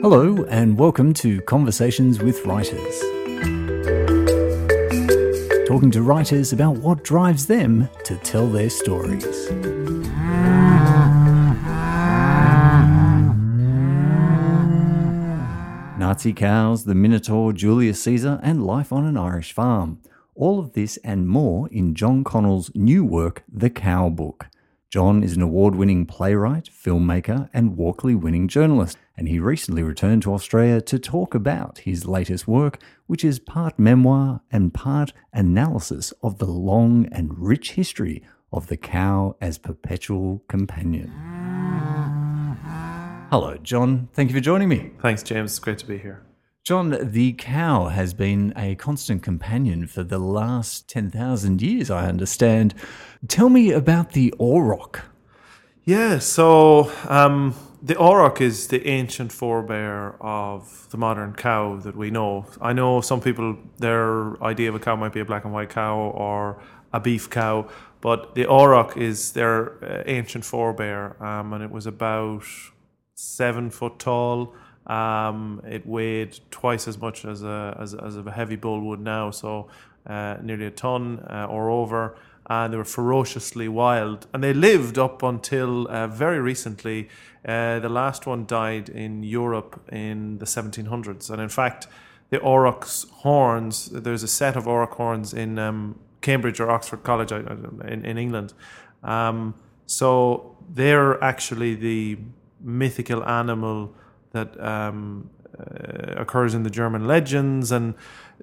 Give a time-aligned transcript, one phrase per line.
[0.00, 3.00] Hello, and welcome to Conversations with Writers.
[5.66, 9.50] Talking to writers about what drives them to tell their stories.
[15.98, 20.00] Nazi cows, the Minotaur, Julius Caesar, and life on an Irish farm.
[20.36, 24.46] All of this and more in John Connell's new work, The Cow Book.
[24.90, 30.22] John is an award winning playwright, filmmaker, and Walkley winning journalist, and he recently returned
[30.22, 36.14] to Australia to talk about his latest work, which is part memoir and part analysis
[36.22, 41.12] of the long and rich history of the cow as perpetual companion.
[43.30, 44.08] Hello, John.
[44.14, 44.92] Thank you for joining me.
[45.02, 45.50] Thanks, James.
[45.50, 46.27] It's great to be here.
[46.64, 52.74] John, the cow has been a constant companion for the last 10,000 years, I understand.
[53.26, 55.00] Tell me about the auroch.
[55.84, 62.10] Yeah, so um, the auroch is the ancient forebear of the modern cow that we
[62.10, 62.44] know.
[62.60, 65.70] I know some people, their idea of a cow might be a black and white
[65.70, 66.60] cow or
[66.92, 67.68] a beef cow,
[68.00, 72.44] but the auroch is their uh, ancient forebear, um, and it was about
[73.14, 74.54] seven foot tall
[74.88, 79.30] um, it weighed twice as much as a, as, as a heavy bull would now,
[79.30, 79.68] so
[80.06, 82.16] uh, nearly a ton uh, or over.
[82.50, 84.26] And they were ferociously wild.
[84.32, 87.10] And they lived up until uh, very recently.
[87.46, 91.28] Uh, the last one died in Europe in the 1700s.
[91.28, 91.88] And in fact,
[92.30, 97.32] the aurochs horns, there's a set of auroch horns in um, Cambridge or Oxford College
[97.32, 98.54] in, in England.
[99.02, 99.54] Um,
[99.84, 102.18] so they're actually the
[102.60, 103.94] mythical animal
[104.32, 107.94] that um, uh, occurs in the German legends, and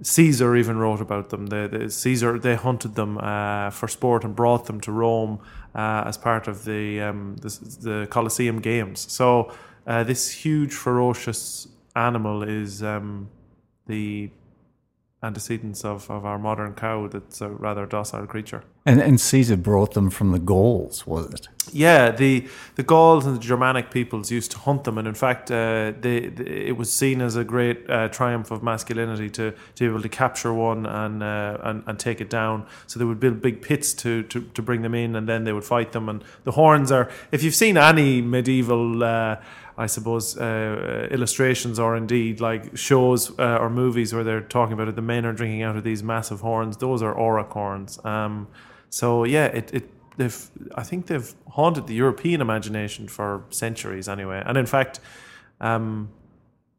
[0.02, 1.48] Caesar even wrote about them.
[1.48, 5.40] The, the Caesar they hunted them uh, for sport and brought them to Rome
[5.74, 7.50] uh, as part of the, um, the,
[7.82, 9.06] the Colosseum games.
[9.12, 9.52] So
[9.88, 13.30] uh, this huge ferocious animal is um,
[13.88, 14.30] the
[15.26, 18.64] antecedents of, of our modern cow that's a rather docile creature.
[18.88, 21.48] And, and Caesar brought them from the Gauls, was it?
[21.74, 25.50] Yeah, the, the Gauls and the Germanic peoples used to hunt them, and in fact,
[25.50, 29.84] uh, they, they, it was seen as a great uh, triumph of masculinity to, to
[29.84, 32.68] be able to capture one and, uh, and and take it down.
[32.86, 35.54] So they would build big pits to, to, to bring them in, and then they
[35.54, 36.08] would fight them.
[36.08, 39.38] And the horns are, if you've seen any medieval uh,
[39.78, 44.88] I suppose, uh, illustrations or indeed like shows uh, or movies where they're talking about
[44.88, 44.96] it.
[44.96, 46.78] The men are drinking out of these massive horns.
[46.78, 48.04] Those are auroch horns.
[48.06, 48.48] Um,
[48.90, 54.42] so yeah, it, it they've I think they've haunted the European imagination for centuries anyway.
[54.46, 55.00] And in fact,
[55.60, 56.10] um,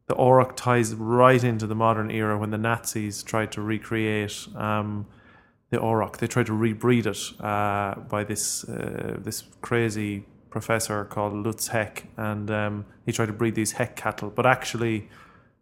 [0.07, 4.47] the auroch ties right into the modern era when the Nazis tried to recreate.
[4.55, 5.05] Um,
[5.69, 11.33] the auroch, they tried to rebreed it uh, by this uh, this crazy professor called
[11.33, 14.29] Lutz Heck, and um, he tried to breed these Heck cattle.
[14.29, 15.09] But actually,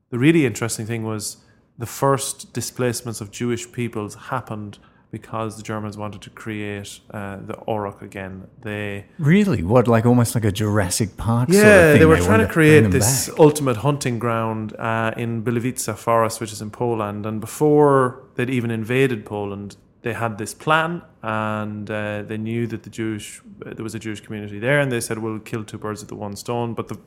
[0.09, 1.37] the really interesting thing was
[1.77, 4.79] the first displacements of Jewish peoples happened
[5.11, 8.47] because the Germans wanted to create uh, the Auroch again.
[8.61, 11.49] They really what like almost like a Jurassic Park.
[11.49, 13.39] Yeah, sort of they were they trying to create this back.
[13.39, 17.25] ultimate hunting ground uh, in Białowieża Forest, which is in Poland.
[17.25, 22.83] And before they'd even invaded Poland, they had this plan and uh, they knew that
[22.83, 25.79] the Jewish uh, there was a Jewish community there, and they said we'll kill two
[25.79, 26.75] birds with the one stone.
[26.75, 26.99] But the,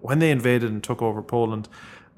[0.00, 1.68] when they invaded and took over Poland,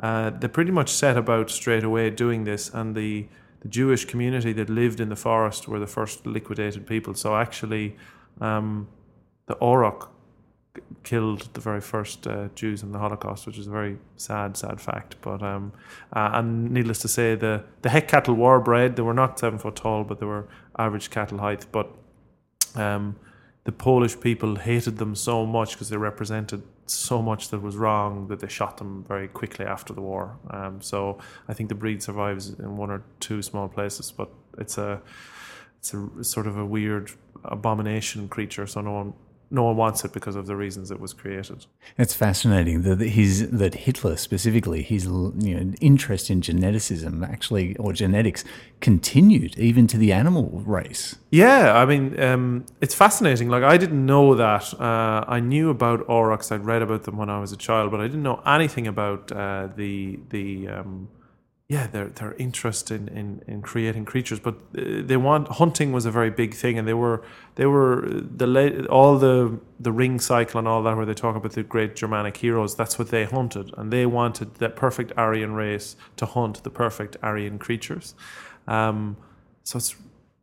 [0.00, 3.26] uh, they pretty much set about straight away doing this, and the
[3.60, 7.14] the Jewish community that lived in the forest were the first liquidated people.
[7.14, 7.96] So actually,
[8.38, 8.86] um,
[9.46, 10.08] the Auroch
[11.02, 14.80] killed the very first uh, Jews in the Holocaust, which is a very sad, sad
[14.80, 15.16] fact.
[15.20, 15.72] But um,
[16.12, 18.96] uh, and needless to say, the the heck cattle were bred.
[18.96, 21.66] They were not seven foot tall, but they were average cattle height.
[21.72, 21.90] But
[22.74, 23.16] um,
[23.64, 28.28] the Polish people hated them so much because they represented so much that was wrong
[28.28, 30.38] that they shot them very quickly after the war.
[30.50, 31.18] Um, so
[31.48, 35.02] I think the breed survives in one or two small places, but it's a
[35.78, 37.10] it's a sort of a weird
[37.44, 38.66] abomination creature.
[38.66, 39.12] So no one
[39.50, 41.66] no one wants it because of the reasons it was created.
[41.96, 47.92] It's fascinating that his that Hitler specifically his you know interest in geneticism actually or
[47.92, 48.44] genetics
[48.80, 51.16] continued even to the animal race.
[51.30, 53.48] Yeah, I mean um, it's fascinating.
[53.48, 54.74] Like I didn't know that.
[54.78, 56.52] Uh, I knew about aurochs.
[56.52, 59.32] I'd read about them when I was a child, but I didn't know anything about
[59.32, 61.08] uh, the the um,
[61.68, 66.06] yeah, their their interest in, in, in creating creatures, but uh, they want hunting was
[66.06, 67.22] a very big thing, and they were
[67.56, 71.52] they were the all the the ring cycle and all that, where they talk about
[71.52, 72.74] the great Germanic heroes.
[72.74, 77.18] That's what they hunted, and they wanted that perfect Aryan race to hunt the perfect
[77.22, 78.14] Aryan creatures.
[78.66, 79.18] Um,
[79.62, 79.94] so it's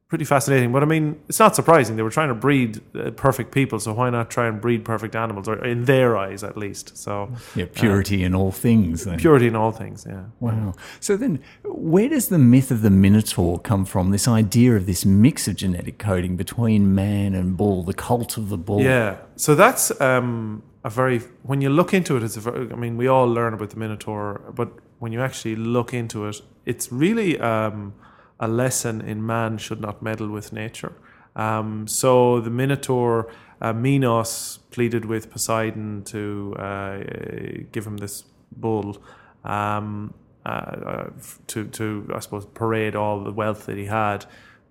[0.08, 0.72] pretty fascinating.
[0.72, 1.96] But I mean, it's not surprising.
[1.96, 5.16] They were trying to breed uh, perfect people, so why not try and breed perfect
[5.16, 6.98] animals, or in their eyes at least?
[6.98, 9.06] So Yeah, purity in all things.
[9.06, 9.18] Then.
[9.18, 10.06] purity in all things.
[10.08, 10.26] Yeah.
[10.40, 10.76] Wow.
[11.00, 14.12] So then, where does the myth of the Minotaur come from?
[14.12, 18.50] This idea of this mix of genetic coding between man and bull, the cult of
[18.50, 18.82] the bull.
[18.82, 19.18] Yeah.
[19.36, 22.72] So that's um, a very when you look into it, it's a very.
[22.72, 24.70] I mean, we all learn about the Minotaur, but
[25.00, 27.94] when you actually look into it, it's really um,
[28.40, 30.94] a lesson in man should not meddle with nature.
[31.36, 36.98] Um, so the Minotaur, uh, Minos pleaded with Poseidon to uh,
[37.72, 38.98] give him this bull.
[39.44, 40.14] Um,
[40.46, 41.10] uh, uh,
[41.48, 44.26] to, to I suppose parade all the wealth that he had,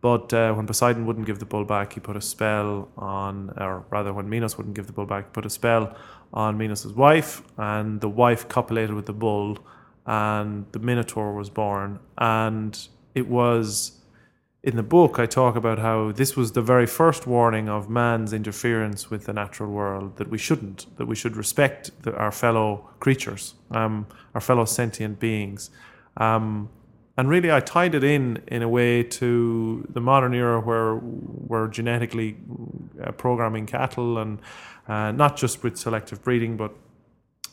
[0.05, 3.87] but uh, when Poseidon wouldn't give the bull back, he put a spell on, or
[3.89, 5.97] rather, when Minos wouldn't give the bull back, he put a spell
[6.35, 9.59] on Minos' wife, and the wife copulated with the bull,
[10.05, 11.99] and the Minotaur was born.
[12.19, 14.01] And it was
[14.65, 18.33] in the book, I talk about how this was the very first warning of man's
[18.33, 22.89] interference with the natural world, that we shouldn't, that we should respect the, our fellow
[22.99, 25.69] creatures, um, our fellow sentient beings.
[26.17, 26.71] Um,
[27.19, 31.69] and really, I tied it in in a way to the modern era where we're
[31.69, 32.37] genetically
[33.03, 34.41] uh, programming cattle, and
[34.89, 36.73] uh, not just with selective breeding, but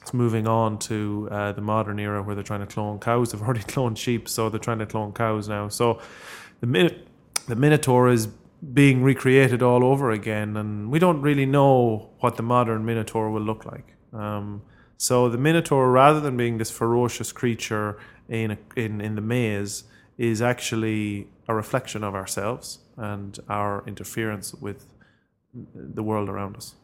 [0.02, 3.32] it's moving on to uh, the modern era where they're trying to clone cows.
[3.32, 5.70] They've already cloned sheep, so they're trying to clone cows now.
[5.70, 6.02] So
[6.60, 6.96] the
[7.48, 8.28] the Minotaur is
[8.74, 13.42] being recreated all over again, and we don't really know what the modern Minotaur will
[13.42, 13.96] look like.
[14.14, 14.62] Um,
[14.98, 17.98] so the Minotaur, rather than being this ferocious creature
[18.30, 19.84] in, a, in in the maze,
[20.18, 24.94] is actually a reflection of ourselves and our interference with
[25.54, 26.76] the world around us.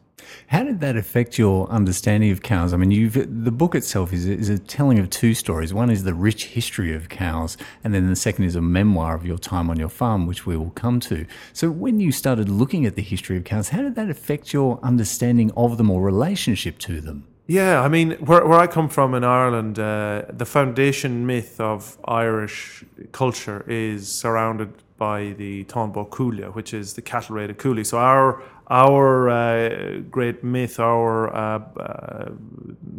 [0.48, 2.72] How did that affect your understanding of cows?
[2.72, 5.74] I mean, you've, the book itself is, is a telling of two stories.
[5.74, 9.26] One is the rich history of cows, and then the second is a memoir of
[9.26, 11.26] your time on your farm, which we will come to.
[11.52, 14.80] So, when you started looking at the history of cows, how did that affect your
[14.82, 17.26] understanding of them or relationship to them?
[17.46, 21.96] Yeah, I mean, where, where I come from in Ireland, uh, the foundation myth of
[22.04, 27.84] Irish culture is surrounded by the Táin Cúailnge, which is the cattle raid of Cooley.
[27.84, 32.30] So our our uh, great myth, our uh, uh,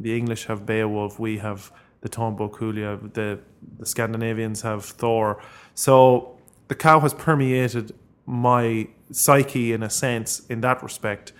[0.01, 1.71] the English have Beowulf, we have
[2.01, 3.39] the Táin Cúailnge, the
[3.77, 5.41] the Scandinavians have Thor.
[5.75, 6.37] So
[6.69, 7.93] the cow has permeated
[8.25, 11.33] my psyche in a sense in that respect.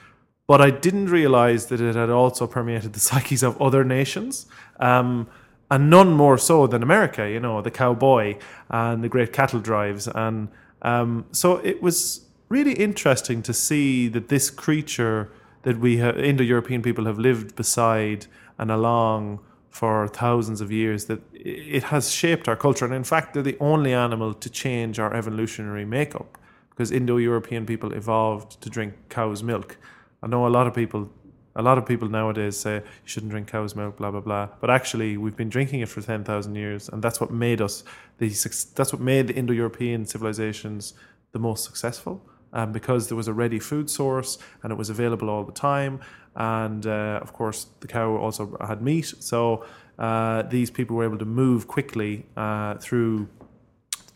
[0.47, 4.47] But I didn't realize that it had also permeated the psyches of other nations.
[4.79, 5.27] Um,
[5.71, 8.37] and none more so than America, you know, the cowboy
[8.69, 10.07] and the great cattle drives.
[10.07, 10.49] And
[10.81, 15.31] um, so it was really interesting to see that this creature
[15.61, 18.25] that we have, Indo-European people have lived beside
[18.57, 22.85] and along for thousands of years, that it has shaped our culture.
[22.85, 26.37] And in fact, they're the only animal to change our evolutionary makeup
[26.71, 29.77] because Indo-European people evolved to drink cow's milk.
[30.23, 31.09] I know a lot of people
[31.55, 34.47] a lot of people nowadays say you shouldn't drink cow's milk, blah blah blah.
[34.61, 37.83] But actually, we've been drinking it for ten thousand years, and that's what made us
[38.17, 38.29] the
[38.75, 40.93] that's what made the Indo-European civilizations
[41.31, 42.21] the most successful.
[42.51, 45.99] Um, because there was a ready food source and it was available all the time,
[46.35, 49.13] and uh, of course the cow also had meat.
[49.19, 49.65] So
[49.99, 53.27] uh, these people were able to move quickly uh, through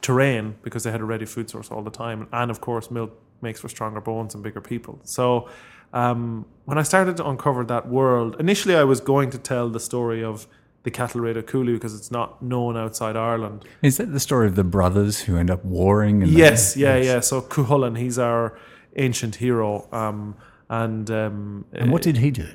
[0.02, 3.12] terrain because they had a ready food source all the time, and of course milk
[3.42, 5.00] makes for stronger bones and bigger people.
[5.04, 5.50] So
[5.94, 9.80] um, when I started to uncover that world, initially I was going to tell the
[9.80, 10.48] story of
[10.84, 13.66] the cattle raid of Cooley because it's not known outside Ireland.
[13.82, 16.24] Is that the story of the brothers who end up warring?
[16.24, 17.06] And yes, yeah, yes.
[17.06, 17.20] yeah.
[17.22, 18.58] So Cuchulainn, he's our
[18.96, 19.88] ancient hero.
[19.92, 20.36] Um,
[20.70, 22.48] and um, and what did he do?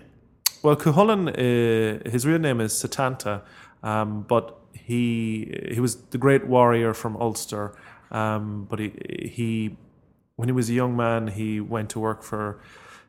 [0.63, 3.43] Well, Cuchulainn, uh, his real name is Setanta,
[3.83, 7.75] um, but he he was the great warrior from Ulster.
[8.11, 8.93] Um, but he
[9.33, 9.77] he
[10.37, 12.61] when he was a young man, he went to work for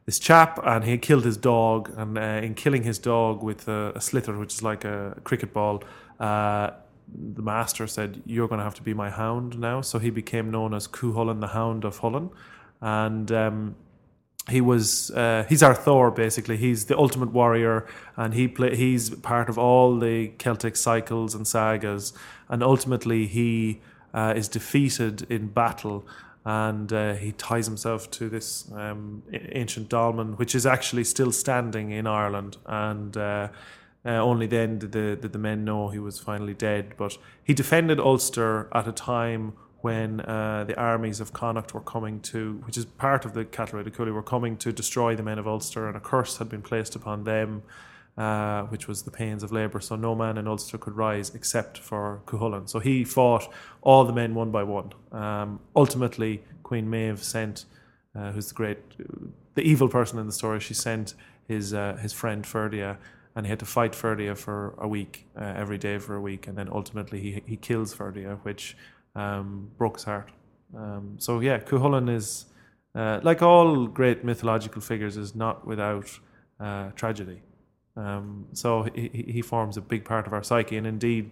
[0.10, 3.82] this chap and he killed his dog and uh, in killing his dog with a,
[4.00, 5.84] a, sliotar which is like a cricket ball
[6.20, 6.72] uh,
[7.36, 9.82] the master said you're going to have to be my hound now.
[9.82, 12.32] So he became known as Cuchulainn the hound of Culann
[12.82, 13.76] and um,
[14.50, 16.58] he was uh, he's our Thor basically.
[16.58, 17.86] He's the ultimate warrior
[18.16, 22.14] and he play, he's part of all the Celtic cycles and sagas.
[22.48, 23.82] And ultimately he
[24.14, 26.08] uh, is defeated in battle
[26.50, 31.92] and uh, he ties himself to this um, ancient dolmen, which is actually still standing
[31.92, 32.58] in Ireland.
[32.66, 33.50] And uh,
[34.04, 36.96] uh, only then did the, did the men know he was finally dead.
[36.98, 42.20] But he defended Ulster at a time when uh, the armies of Connacht were coming
[42.22, 45.38] to, which is part of the Cattle Raid Cooley, were coming to destroy the men
[45.38, 47.62] of Ulster, and a curse had been placed upon them.
[48.20, 49.80] Uh, which was the pains of labour.
[49.80, 52.68] So no man in Ulster could rise except for Cuchulainn.
[52.68, 53.48] So he fought
[53.82, 54.92] all the men one by one.
[55.14, 57.64] Um, ultimately, Queen Maeve sent,
[58.14, 58.80] uh, who's the great,
[59.56, 60.60] the evil person in the story.
[60.60, 61.16] She sent
[61.48, 62.98] his uh, his friend Ferdia,
[63.36, 66.46] and he had to fight Ferdia for a week, uh, every day for a week,
[66.46, 68.76] and then ultimately he he kills Ferdia, which
[69.16, 70.30] um, broke his heart.
[70.76, 72.48] Um, so yeah, Cuchulainn is
[72.96, 76.20] uh, like all great mythological figures, is not without
[76.98, 77.42] tragedy.
[77.96, 81.32] Um, so he, he forms a big part of our psyche, and indeed,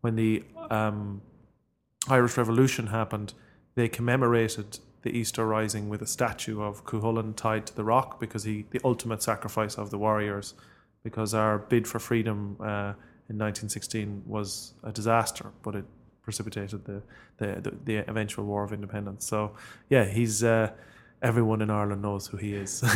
[0.00, 1.22] when the um,
[2.08, 3.34] Irish Revolution happened,
[3.74, 8.44] they commemorated the Easter Rising with a statue of Cuchulainn tied to the rock because
[8.44, 10.54] he the ultimate sacrifice of the warriors,
[11.02, 12.94] because our bid for freedom uh,
[13.28, 15.84] in 1916 was a disaster, but it
[16.22, 17.02] precipitated the
[17.38, 19.26] the, the, the eventual War of Independence.
[19.26, 19.52] So
[19.88, 20.44] yeah, he's.
[20.44, 20.72] Uh,
[21.22, 22.82] everyone in Ireland knows who he is.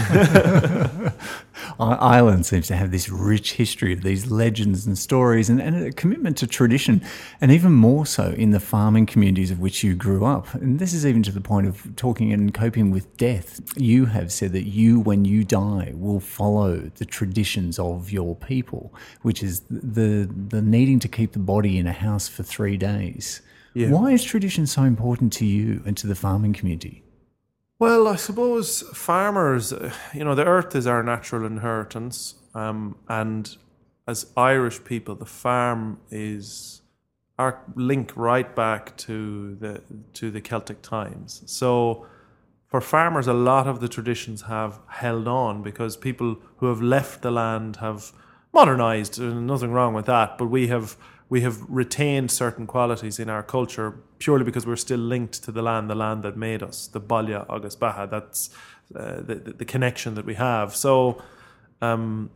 [1.78, 5.92] Ireland seems to have this rich history of these legends and stories and, and, a
[5.92, 7.02] commitment to tradition,
[7.40, 10.52] and even more so in the farming communities of which you grew up.
[10.54, 13.60] And this is even to the point of talking and coping with death.
[13.76, 18.92] You have said that you, when you die, will follow the traditions of your people,
[19.22, 23.42] which is the, the needing to keep the body in a house for three days.
[23.74, 23.90] Yeah.
[23.90, 27.02] Why is tradition so important to you and to the farming community?
[27.78, 29.74] Well, I suppose farmers,
[30.14, 32.36] you know, the earth is our natural inheritance.
[32.54, 33.54] Um, and
[34.08, 36.80] as Irish people, the farm is
[37.38, 39.82] our link right back to the
[40.14, 41.42] to the Celtic times.
[41.44, 42.06] So
[42.66, 47.20] for farmers, a lot of the traditions have held on because people who have left
[47.20, 48.12] the land have
[48.54, 49.20] modernized.
[49.20, 50.96] Nothing wrong with that, but we have
[51.28, 55.62] we have retained certain qualities in our culture purely because we're still linked to the
[55.62, 58.08] land, the land that made us, the Baile agus Baha.
[58.10, 58.50] That's
[58.94, 60.74] uh, the, the, connection that we have.
[60.76, 61.22] So,
[61.82, 62.30] um,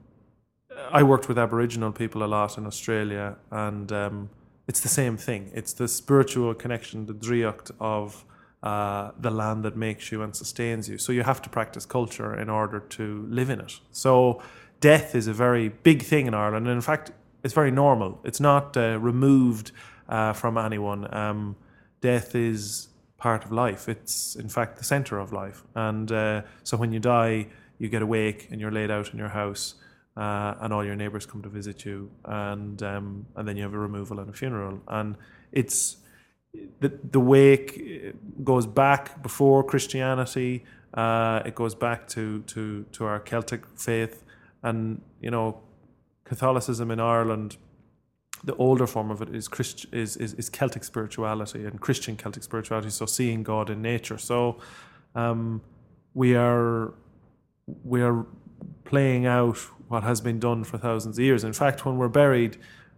[0.93, 4.31] I worked with Aboriginal people a lot in Australia, and um,
[4.67, 5.51] it's the same thing.
[5.55, 8.25] It's the spiritual connection, the draíocht of
[8.63, 10.99] uh, the land that makes you and sustains you.
[10.99, 13.81] So you have to practice culture in order to live in it.
[13.91, 14.43] So
[14.81, 18.21] death is a very big thing in Ireland, and in fact, it's very normal.
[18.25, 19.73] It's not uh, removed
[20.09, 21.13] uh, from anyone.
[21.15, 21.57] Um,
[22.00, 23.88] death is part of life.
[23.88, 25.62] It's in fact the center of life.
[25.75, 29.28] And uh, so when you die, you get awake and you're laid out in your
[29.28, 29.75] house,
[30.16, 33.75] uh, and all your neighbors come to visit you, and um, and then you have
[33.75, 34.80] a removal and a funeral.
[34.88, 35.16] And
[35.52, 35.97] it's
[36.80, 38.14] the the wake
[38.45, 40.64] goes back before Christianity.
[40.92, 44.25] Uh, it goes back to to to our Celtic faith,
[44.62, 45.61] and you know
[46.25, 47.57] Catholicism in Ireland,
[48.44, 52.42] the older form of it is, Christ, is, is, is Celtic spirituality and Christian Celtic
[52.42, 54.18] spirituality, so seeing God in nature.
[54.18, 54.59] So
[55.14, 55.61] um,
[56.14, 56.94] we are
[57.85, 58.26] we are
[58.85, 59.56] playing out
[59.88, 61.44] what has been done for thousands of years.
[61.44, 62.56] In fact, when we're buried,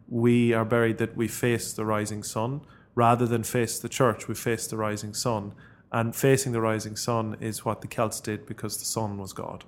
[0.09, 2.63] we are buried that we face the rising sun
[2.95, 4.29] rather than face the church.
[4.29, 5.55] We face the rising sun,
[5.91, 9.65] and facing the rising sun is what the Celts did because the sun was God.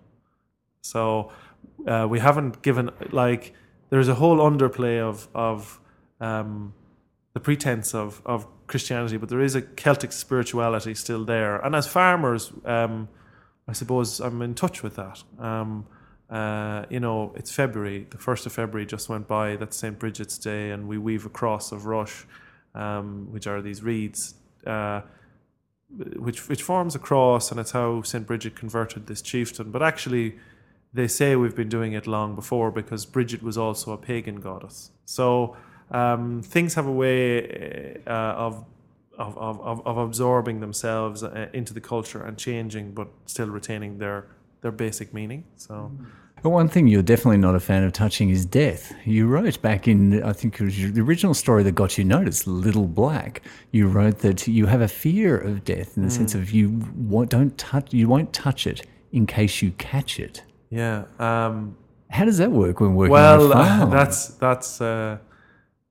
[0.83, 1.33] So
[1.87, 3.55] uh, we haven't given like
[3.91, 5.81] there's a whole underplay of of
[6.21, 6.75] um,
[7.33, 11.57] the pretense of of Christianity, but there is a Celtic spirituality still there.
[11.57, 13.09] And as farmers, um,
[13.69, 15.23] I suppose I'm in touch with that.
[15.39, 15.87] Um,
[16.31, 18.07] uh, you know, it's February.
[18.11, 19.57] The first of February just went by.
[19.57, 19.99] That's St.
[19.99, 22.25] Bridget's Day, and we weave a cross of rush,
[22.75, 24.35] um, which are these reeds.
[24.67, 25.03] Uh,
[26.17, 29.71] which which forms a cross, and it's how Saint Bridget converted this chieftain.
[29.71, 30.37] But actually,
[30.95, 34.93] they say we've been doing it long before because Bridget was also a pagan goddess.
[35.05, 35.57] So
[35.91, 38.65] um, things have a way uh, of,
[39.19, 44.27] of, of, of absorbing themselves uh, into the culture and changing, but still retaining their,
[44.61, 45.45] their basic meaning.
[45.57, 45.91] So.
[46.43, 48.93] But one thing you're definitely not a fan of touching is death.
[49.05, 52.47] You wrote back in, I think it was the original story that got you noticed,
[52.47, 53.43] Little Black.
[53.73, 56.17] You wrote that you have a fear of death in the mm.
[56.17, 60.43] sense of you won't, don't touch, you won't touch it in case you catch it.
[60.71, 61.05] Yeah.
[61.19, 61.77] Um,
[62.11, 63.13] How does that work when working?
[63.13, 64.81] Well, uh, that's that's.
[64.81, 65.19] Uh,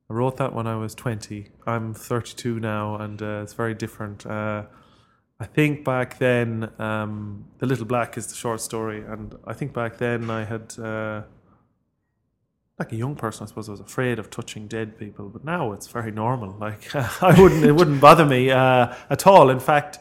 [0.09, 1.47] I wrote that when I was twenty.
[1.65, 4.25] I'm 32 now, and uh, it's very different.
[4.25, 4.63] Uh,
[5.39, 9.73] I think back then, um, the Little Black is the short story, and I think
[9.73, 10.77] back then I had.
[10.77, 11.23] Uh,
[12.79, 15.73] like a young person, I suppose I was afraid of touching dead people, but now
[15.73, 16.57] it's very normal.
[16.59, 19.51] Like I wouldn't, it wouldn't bother me uh, at all.
[19.51, 19.99] In fact,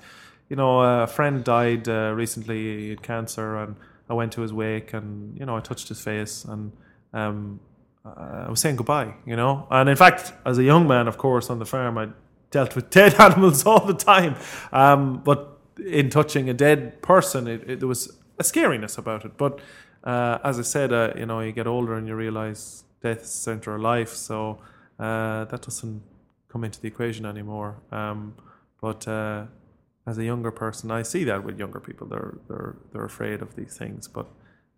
[0.49, 3.76] you know, a friend died recently, he had cancer, and
[4.12, 6.73] I went to his wake and you know I touched his face and
[7.14, 7.61] um,
[8.04, 9.66] I was saying goodbye, you know.
[9.71, 12.09] And in fact, as a young man, of course, on the farm, I
[12.50, 14.37] dealt with dead animals all the time.
[14.73, 15.40] Um, but
[15.87, 19.37] in touching a dead person, it, it, there was a scariness about it.
[19.37, 19.61] But
[20.04, 23.31] uh, as I said, uh, you know, you get older and you realize death is
[23.31, 24.59] center of life, so
[24.99, 26.02] uh, that doesn't
[26.49, 27.76] come into the equation anymore.
[27.90, 28.35] Um,
[28.81, 29.45] but uh,
[30.06, 32.06] as a younger person, I see that with younger people.
[32.06, 34.26] They're they're they're afraid of these things, but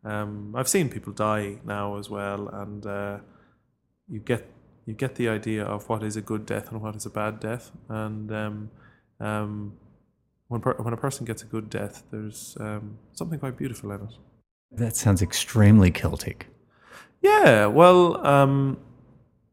[0.04, 3.18] um, I've seen people die now as well, and uh,
[4.08, 4.46] you get
[4.86, 7.40] you get the idea of what is a good death and what is a bad
[7.40, 8.70] death, and um,
[9.20, 9.74] um,
[10.48, 14.02] when per- when a person gets a good death, there's um, something quite beautiful in
[14.02, 14.14] it.
[14.72, 16.48] That sounds extremely Celtic.
[17.22, 18.78] Yeah, well, um,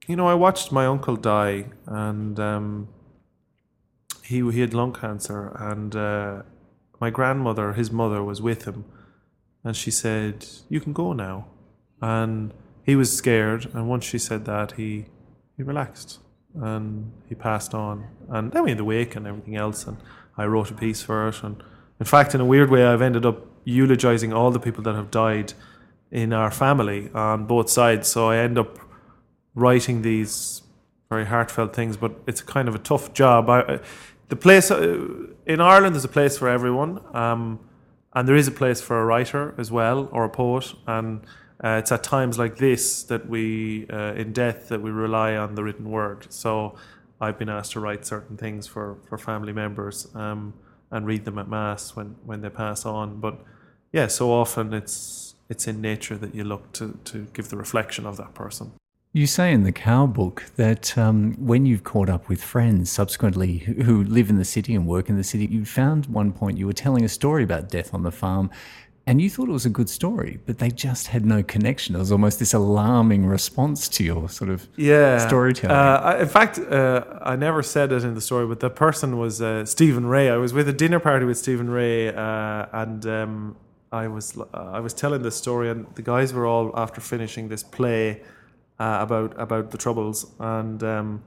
[0.07, 2.89] you know, I watched my uncle die, and um,
[4.23, 6.43] he he had lung cancer, and uh,
[6.99, 8.85] my grandmother, his mother, was with him,
[9.63, 11.47] and she said, "You can go now,"
[12.01, 15.05] and he was scared, and once she said that, he
[15.57, 16.19] he relaxed
[16.53, 19.97] and he passed on, and then we had the wake and everything else, and
[20.37, 21.63] I wrote a piece for it, and
[21.99, 25.11] in fact, in a weird way, I've ended up eulogizing all the people that have
[25.11, 25.53] died
[26.09, 28.79] in our family on both sides, so I end up
[29.55, 30.63] writing these
[31.09, 33.49] very heartfelt things, but it's kind of a tough job.
[33.49, 33.79] I,
[34.31, 35.07] the place uh,
[35.45, 37.59] in Ireland is a place for everyone, um,
[38.13, 41.19] and there is a place for a writer as well or a poet, and
[41.61, 45.55] uh, it's at times like this that we, uh, in death, that we rely on
[45.55, 46.27] the written word.
[46.29, 46.75] So
[47.19, 50.53] I've been asked to write certain things for for family members um,
[50.91, 53.19] and read them at mass when when they pass on.
[53.19, 53.35] But
[53.91, 58.05] yeah, so often it's it's in nature that you look to to give the reflection
[58.05, 58.71] of that person.
[59.13, 63.57] You say in the cow book that um, when you've caught up with friends subsequently
[63.57, 66.65] who live in the city and work in the city, you found one point you
[66.65, 68.49] were telling a story about death on the farm,
[69.05, 71.93] and you thought it was a good story, but they just had no connection.
[71.93, 75.75] It was almost this alarming response to your sort of yeah storytelling.
[75.75, 79.17] Uh, I- in fact, uh, I never said it in the story, but the person
[79.17, 80.29] was uh, Stephen Rea.
[80.29, 83.55] I was with a dinner party with Stephen Rea, uh, and um,
[83.91, 87.49] I was uh, I was telling this story, and the guys were all after finishing
[87.49, 88.21] this play
[88.81, 91.23] uh, about about the troubles, and um,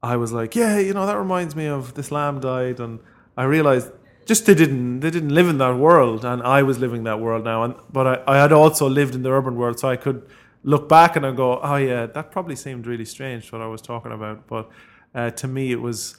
[0.00, 3.00] I was like, yeah, you know, that reminds me of this lamb died, and
[3.36, 3.90] I realized
[4.26, 7.44] just they didn't they didn't live in that world, and I was living that world
[7.44, 10.20] now, and but I, I had also lived in the urban world, so I could
[10.62, 13.82] look back and I go, oh yeah, that probably seemed really strange what I was
[13.82, 14.70] talking about, but
[15.14, 16.16] uh, to me it was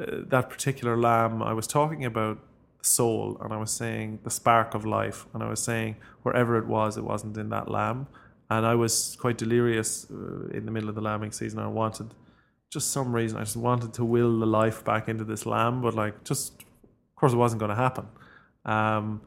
[0.00, 1.42] uh, that particular lamb.
[1.42, 2.38] I was talking about
[2.82, 6.66] soul, and I was saying the spark of life, and I was saying wherever it
[6.66, 8.06] was, it wasn't in that lamb,
[8.52, 11.58] and I was quite delirious uh, in the middle of the lambing season.
[11.58, 12.14] I wanted
[12.70, 15.94] just some reason I just wanted to will the life back into this lamb, but
[15.94, 18.06] like just of course it wasn't going to happen.
[18.64, 19.22] Um,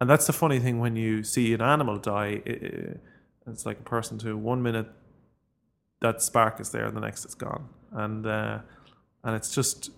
[0.00, 2.94] and that's the funny thing when you see an animal die, i i
[3.46, 4.36] it's like a person too.
[4.36, 4.88] One minute
[6.00, 8.58] that spark is there, and the next it's gone, and uh,
[9.24, 9.90] and it's just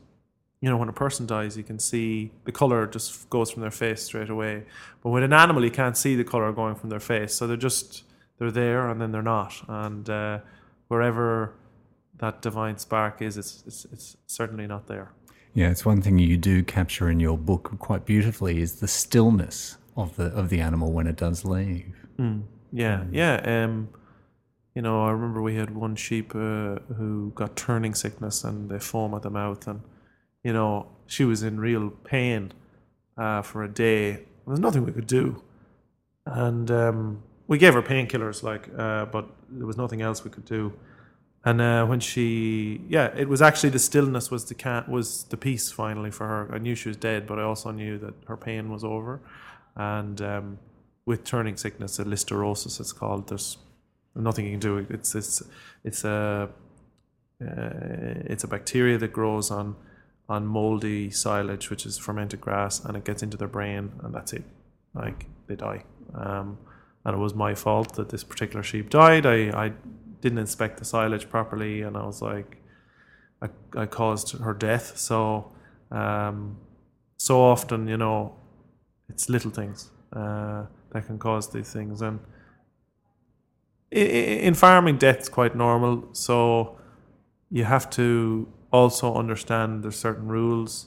[0.60, 3.76] you know when a person dies, you can see the color just goes from their
[3.82, 4.64] face straight away.
[5.02, 7.66] But with an animal, you can't see the color going from their face, so they're
[7.70, 8.04] just
[8.42, 10.40] they're there and then they're not, and uh,
[10.88, 11.54] wherever
[12.18, 15.12] that divine spark is, it's, it's it's certainly not there.
[15.54, 19.76] Yeah, it's one thing you do capture in your book quite beautifully is the stillness
[19.96, 21.94] of the of the animal when it does leave.
[22.18, 23.36] Mm, yeah, yeah.
[23.44, 23.90] Um,
[24.74, 28.80] you know, I remember we had one sheep uh, who got turning sickness and they
[28.80, 29.82] foam at the mouth, and
[30.42, 32.52] you know she was in real pain
[33.16, 34.24] uh, for a day.
[34.48, 35.42] There's nothing we could do,
[36.26, 40.44] and um, we gave her painkillers, like, uh, but there was nothing else we could
[40.44, 40.72] do.
[41.44, 45.36] And uh, when she, yeah, it was actually the stillness was the cat was the
[45.36, 46.48] peace finally for her.
[46.54, 49.20] I knew she was dead, but I also knew that her pain was over.
[49.74, 50.58] And um,
[51.04, 53.28] with turning sickness, a listeriosis, it's called.
[53.28, 53.58] There's
[54.14, 54.86] nothing you can do.
[54.88, 55.42] It's it's
[55.82, 56.48] it's a
[57.40, 57.46] uh,
[58.26, 59.74] it's a bacteria that grows on
[60.28, 64.32] on moldy silage, which is fermented grass, and it gets into their brain, and that's
[64.32, 64.44] it.
[64.94, 65.84] Like they die.
[66.14, 66.58] Um,
[67.04, 69.26] and it was my fault that this particular sheep died.
[69.26, 69.72] I, I
[70.20, 72.58] didn't inspect the silage properly, and I was like,
[73.40, 74.96] I, I caused her death.
[74.96, 75.52] So,
[75.90, 76.58] um,
[77.16, 78.36] so often, you know,
[79.08, 82.20] it's little things uh, that can cause these things, and
[83.90, 86.08] in farming, death's quite normal.
[86.12, 86.78] So,
[87.50, 90.86] you have to also understand there's certain rules,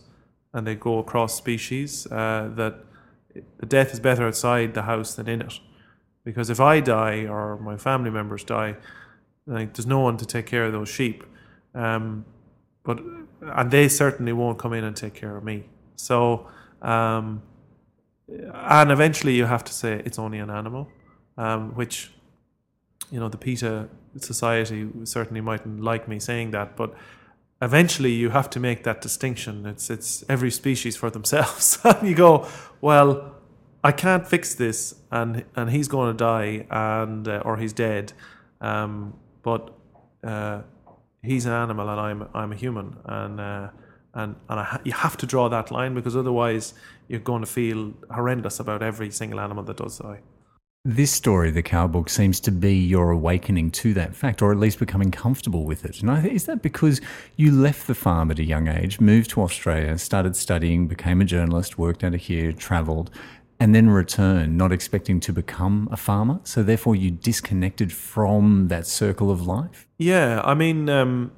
[0.53, 2.07] and they go across species.
[2.07, 2.79] Uh, that
[3.59, 5.59] the death is better outside the house than in it,
[6.25, 8.75] because if I die or my family members die,
[9.47, 11.23] like there's no one to take care of those sheep.
[11.73, 12.25] Um,
[12.83, 12.99] but
[13.41, 15.63] and they certainly won't come in and take care of me.
[15.95, 16.47] So
[16.81, 17.41] um,
[18.27, 20.89] and eventually you have to say it's only an animal
[21.37, 22.11] um, which
[23.11, 26.95] you know the PETA society certainly mightn't like me saying that but
[27.61, 29.65] eventually you have to make that distinction.
[29.65, 31.79] It's it's every species for themselves.
[32.03, 32.47] You go
[32.81, 33.34] well
[33.85, 38.13] I can't fix this and and he's going to die and uh, or he's dead
[38.61, 39.73] um, but
[40.23, 40.61] uh,
[41.25, 43.69] he's an animal and I'm I'm a human, and uh,
[44.13, 46.73] and and ha- you have to draw that line because otherwise
[47.07, 50.19] you're going to feel horrendous about every single animal that does die.
[50.87, 54.59] This story, the cow book, seems to be your awakening to that fact, or at
[54.59, 56.01] least becoming comfortable with it.
[56.01, 57.01] And I, is that because
[57.37, 61.25] you left the farm at a young age, moved to Australia, started studying, became a
[61.25, 63.09] journalist, worked out of here, travelled,
[63.59, 66.39] and then return, not expecting to become a farmer?
[66.43, 69.87] So therefore, you disconnected from that circle of life.
[69.97, 71.31] Yeah, I mean, um,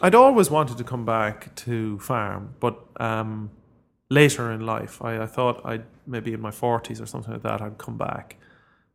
[0.00, 3.50] I'd always wanted to come back to farm, but um,
[4.08, 7.60] later in life, I, I thought I'd maybe in my forties or something like that,
[7.60, 8.36] I'd come back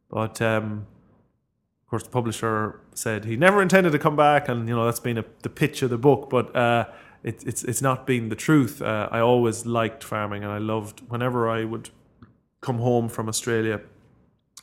[0.09, 0.87] but um,
[1.83, 4.99] of course, the publisher said he never intended to come back, and you know that's
[4.99, 6.29] been a, the pitch of the book.
[6.29, 6.85] But uh,
[7.23, 8.81] it, it's it's not been the truth.
[8.81, 11.89] Uh, I always liked farming, and I loved whenever I would
[12.65, 13.79] come home from Australia.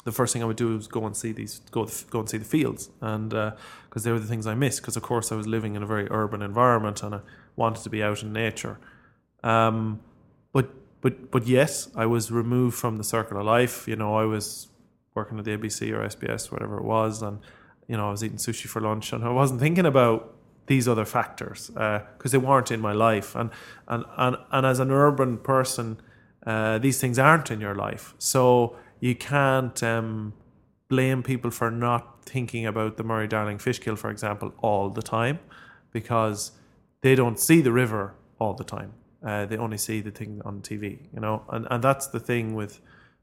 [0.05, 2.39] The first thing I would do was go and see these, go go and see
[2.39, 4.81] the fields, and because uh, they were the things I missed.
[4.83, 7.21] Because of course I was living in a very urban environment, and I
[7.55, 8.79] wanted to be out in nature.
[9.45, 10.01] Um,
[10.53, 10.67] but
[11.03, 13.87] but but yes, I was removed from the circle of life.
[13.87, 14.69] You know, I was
[15.15, 17.39] working at the ABC or SBS, whatever it was, and
[17.87, 20.35] you know I was eating sushi for lunch, and I wasn't thinking about
[20.67, 23.51] these other factors because uh, they weren't in my life, and
[23.87, 26.01] and and and as an urban person,
[26.47, 30.33] uh, these things aren't in your life, so you can't um,
[30.89, 35.03] blame people for not thinking about the Murray Darling fish kill, for example, all the
[35.03, 35.39] time,
[35.93, 36.53] because
[37.01, 38.93] they don't see the river all the time.
[39.25, 42.55] Uh, they only see the thing on TV, you know, and and that's the thing
[42.55, 42.81] with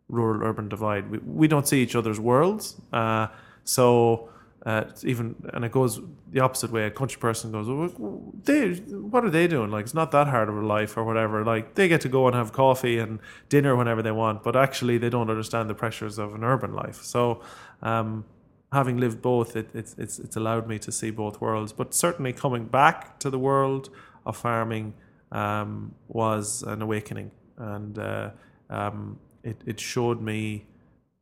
[0.07, 1.09] rural urban divide.
[1.09, 2.79] We, we don't see each other's worlds.
[2.91, 3.27] Uh,
[3.63, 4.29] so
[4.65, 6.85] uh, even and it goes the opposite way.
[6.85, 9.71] A country person goes, well, they what are they doing?
[9.71, 11.45] Like it's not that hard of a life or whatever.
[11.45, 14.97] Like they get to go and have coffee and dinner whenever they want, but actually
[14.97, 17.01] they don't understand the pressures of an urban life.
[17.03, 17.41] So.
[17.81, 18.25] Um,
[18.71, 21.73] having lived both, it, it's, it's, it's allowed me to see both worlds.
[21.73, 23.89] But certainly coming back to the world
[24.27, 24.93] of farming
[25.31, 27.31] um, was an awakening.
[27.57, 28.29] And uh,
[28.69, 30.67] um, it, it showed me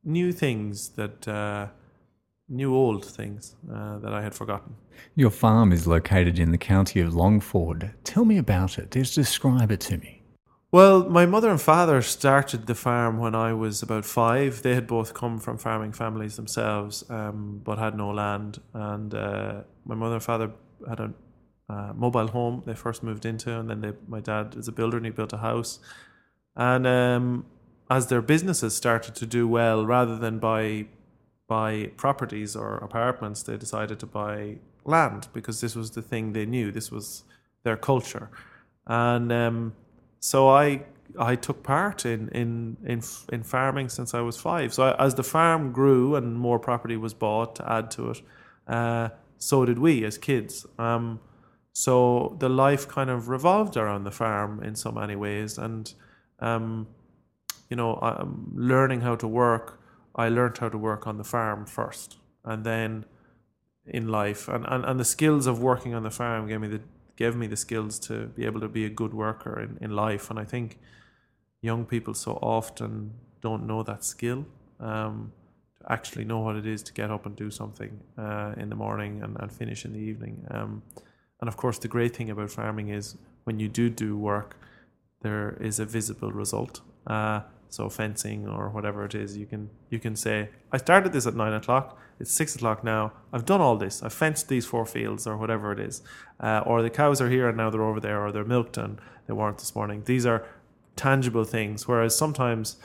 [0.04, 1.68] new things that uh,
[2.50, 4.76] new old things uh, that I had forgotten.
[5.16, 7.94] Your farm is located in the county of Longford.
[8.04, 8.92] Tell me about it.
[8.92, 10.24] Just describe it to me.
[10.72, 14.64] Well, my mother and father started the farm when I was about five.
[14.64, 18.62] They had both come from farming families themselves, um, but had no land.
[18.74, 20.52] And uh, my mother and father
[20.88, 21.14] had a
[21.70, 24.98] uh, mobile home they first moved into, and then they, my dad is a builder
[24.98, 25.80] and he built a house.
[26.56, 27.46] And um,
[27.90, 30.88] as their businesses started to do well, rather than buy
[31.48, 36.46] buy properties or apartments, they decided to buy land because this was the thing they
[36.46, 36.72] knew.
[36.72, 37.24] This was
[37.64, 38.30] their culture,
[38.86, 39.74] and um,
[40.20, 40.84] so I
[41.20, 44.74] I took part in in in in farming since I was five.
[44.74, 48.22] So I, as the farm grew and more property was bought to add to it,
[48.68, 50.66] uh, so did we as kids.
[50.78, 51.20] Um,
[51.74, 55.94] so the life kind of revolved around the farm in so many ways, and
[56.40, 56.88] um,
[57.70, 59.80] you know, um, learning how to work,
[60.18, 63.06] I learned how to work on the farm first, and then
[63.86, 66.82] in life, and, and, and the skills of working on the farm gave me the
[67.16, 70.30] gave me the skills to be able to be a good worker in, in life.
[70.30, 70.78] And I think
[71.62, 74.46] young people so often don't know that skill.
[74.80, 75.34] Um,
[75.80, 78.76] to actually know what it is to get up and do something uh, in the
[78.76, 80.46] morning and, and finish in the evening.
[80.52, 80.84] Um,
[81.42, 84.58] and of course, the great thing about farming is when you do do work,
[85.22, 86.82] there is a visible result.
[87.08, 91.28] Uh, so fencing or whatever it is, you can you can say, I started this
[91.28, 91.98] at nine o'clock.
[92.20, 93.14] It's six o'clock now.
[93.32, 94.02] I've done all this.
[94.02, 96.02] I've fenced these four fields or whatever it is,
[96.40, 99.00] uh, or the cows are here and now they're over there, or they're milked and
[99.28, 100.04] they weren't this morning.
[100.06, 100.46] These are
[100.96, 101.88] tangible things.
[101.88, 102.78] Whereas sometimes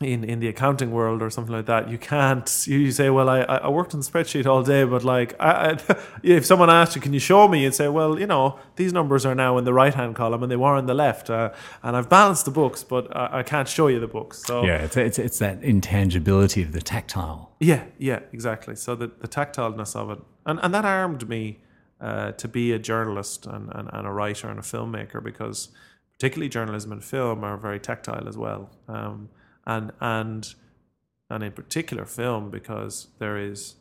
[0.00, 2.66] in in the accounting world or something like that, you can't.
[2.66, 5.96] You say, "Well, I, I worked on the spreadsheet all day, but like, I, I,
[6.22, 9.24] if someone asked you, can you show me?" You'd say, "Well, you know, these numbers
[9.24, 11.96] are now in the right hand column and they were in the left, uh, and
[11.96, 14.98] I've balanced the books, but I, I, can't show you the books." So yeah, it's,
[14.98, 17.52] it's it's that intangibility of the tactile.
[17.58, 18.76] Yeah, yeah, exactly.
[18.76, 21.60] So the the tactileness of it, and and that armed me
[22.02, 25.70] uh, to be a journalist and, and and a writer and a filmmaker because
[26.18, 28.70] particularly journalism and film are very tactile as well.
[28.88, 29.30] Um,
[29.66, 30.54] and and
[31.28, 33.76] and in particular film because there is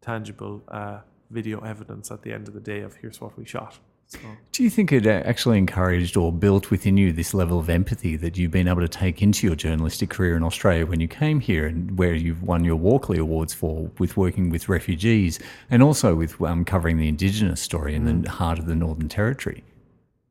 [0.00, 0.98] tangible uh,
[1.30, 3.78] video evidence at the end of the day of here's what we shot.
[4.08, 4.18] So.
[4.52, 8.16] Do you think it uh, actually encouraged or built within you this level of empathy
[8.16, 11.40] that you've been able to take into your journalistic career in Australia when you came
[11.40, 16.14] here and where you've won your Walkley Awards for with working with refugees and also
[16.14, 18.24] with um, covering the Indigenous story in mm.
[18.24, 19.62] the heart of the Northern Territory?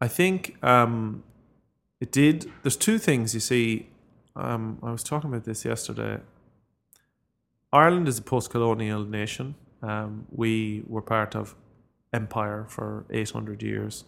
[0.01, 1.23] I think um,
[2.01, 2.51] it did.
[2.63, 3.89] There's two things you see
[4.38, 6.19] um, I was talking about this yesterday.
[7.73, 9.56] Ireland is a post colonial nation.
[9.82, 11.56] Um, we were part of
[12.13, 14.06] empire for 800 years.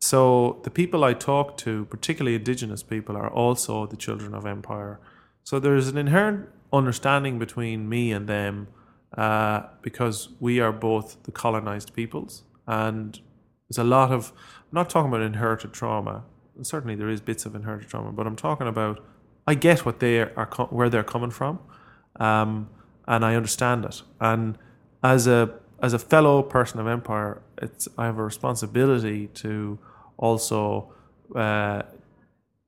[0.00, 5.00] so the people I talk to, particularly indigenous people, are also the children of empire.
[5.44, 8.68] So there's an inherent understanding between me and them
[9.16, 13.20] uh, because we are both the colonized peoples, and
[13.68, 14.32] there's a lot of.
[14.70, 16.24] I'm not talking about inherited trauma.
[16.62, 19.04] Certainly, there is bits of inherited trauma, but I'm talking about.
[19.48, 21.58] I get what they are, where they're coming from,
[22.20, 22.68] um,
[23.06, 24.02] and I understand it.
[24.20, 24.58] And
[25.02, 29.78] as a as a fellow person of empire, it's I have a responsibility to
[30.18, 30.92] also
[31.34, 31.80] uh,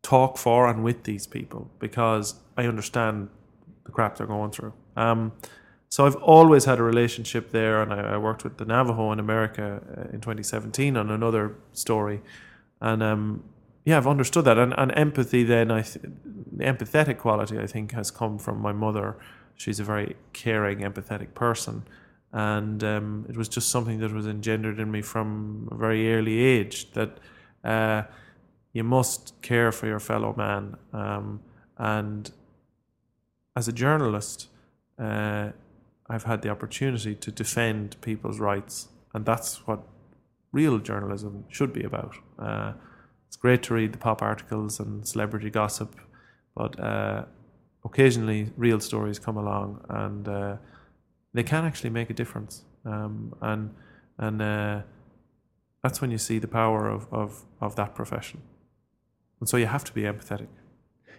[0.02, 3.28] talk for and with these people because I understand
[3.84, 4.72] the crap they're going through.
[4.96, 5.32] Um,
[5.90, 9.20] so I've always had a relationship there, and I, I worked with the Navajo in
[9.20, 12.22] America uh, in 2017 on another story,
[12.80, 13.44] and um,
[13.84, 14.58] yeah, I've understood that.
[14.58, 16.04] And, and empathy, then I, th-
[16.52, 19.16] the empathetic quality, I think, has come from my mother.
[19.56, 21.84] She's a very caring, empathetic person,
[22.32, 26.40] and um, it was just something that was engendered in me from a very early
[26.40, 27.18] age that
[27.64, 28.02] uh,
[28.72, 30.76] you must care for your fellow man.
[30.92, 31.40] Um,
[31.76, 32.30] and
[33.56, 34.48] as a journalist,
[34.98, 35.50] uh,
[36.08, 39.82] I've had the opportunity to defend people's rights, and that's what
[40.52, 42.16] real journalism should be about.
[42.38, 42.72] Uh,
[43.30, 45.94] it's great to read the pop articles and celebrity gossip,
[46.56, 47.26] but uh,
[47.84, 50.56] occasionally real stories come along, and uh,
[51.32, 52.64] they can actually make a difference.
[52.84, 53.72] Um, and
[54.18, 54.80] and uh,
[55.80, 58.42] that's when you see the power of, of, of that profession.
[59.38, 60.48] And so you have to be empathetic.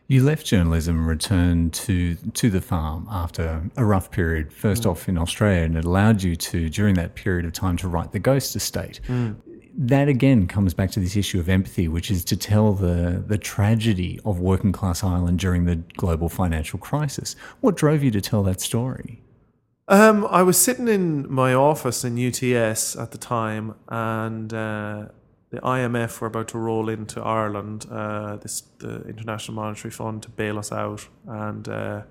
[0.07, 5.07] You left journalism and returned to to the farm after a rough period, first off
[5.07, 8.19] in Australia, and it allowed you to, during that period of time, to write The
[8.19, 8.99] Ghost Estate.
[9.73, 13.37] That again comes back to this issue of empathy, which is to tell the, the
[13.37, 17.35] tragedy of working class Ireland during the global financial crisis.
[17.61, 19.21] What drove you to tell that story?
[19.87, 25.05] Um, I was sitting in my office in UTS at the time, and uh,
[25.49, 30.29] the IMF were about to roll into Ireland, uh, this the International Monetary Fund to
[30.29, 32.03] bail us out, and uh,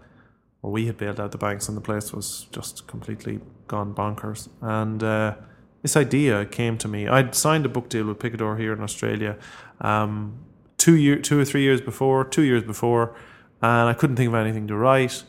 [0.63, 4.49] we had bailed out the banks, and the place was just completely gone bonkers.
[4.61, 5.37] And uh,
[5.83, 7.09] this idea came to me.
[7.09, 9.37] I'd signed a book deal with Picador here in Australia,
[9.81, 10.39] um,
[10.77, 13.15] two year, two or three years before, two years before,
[13.63, 15.25] and I couldn't think of anything to write.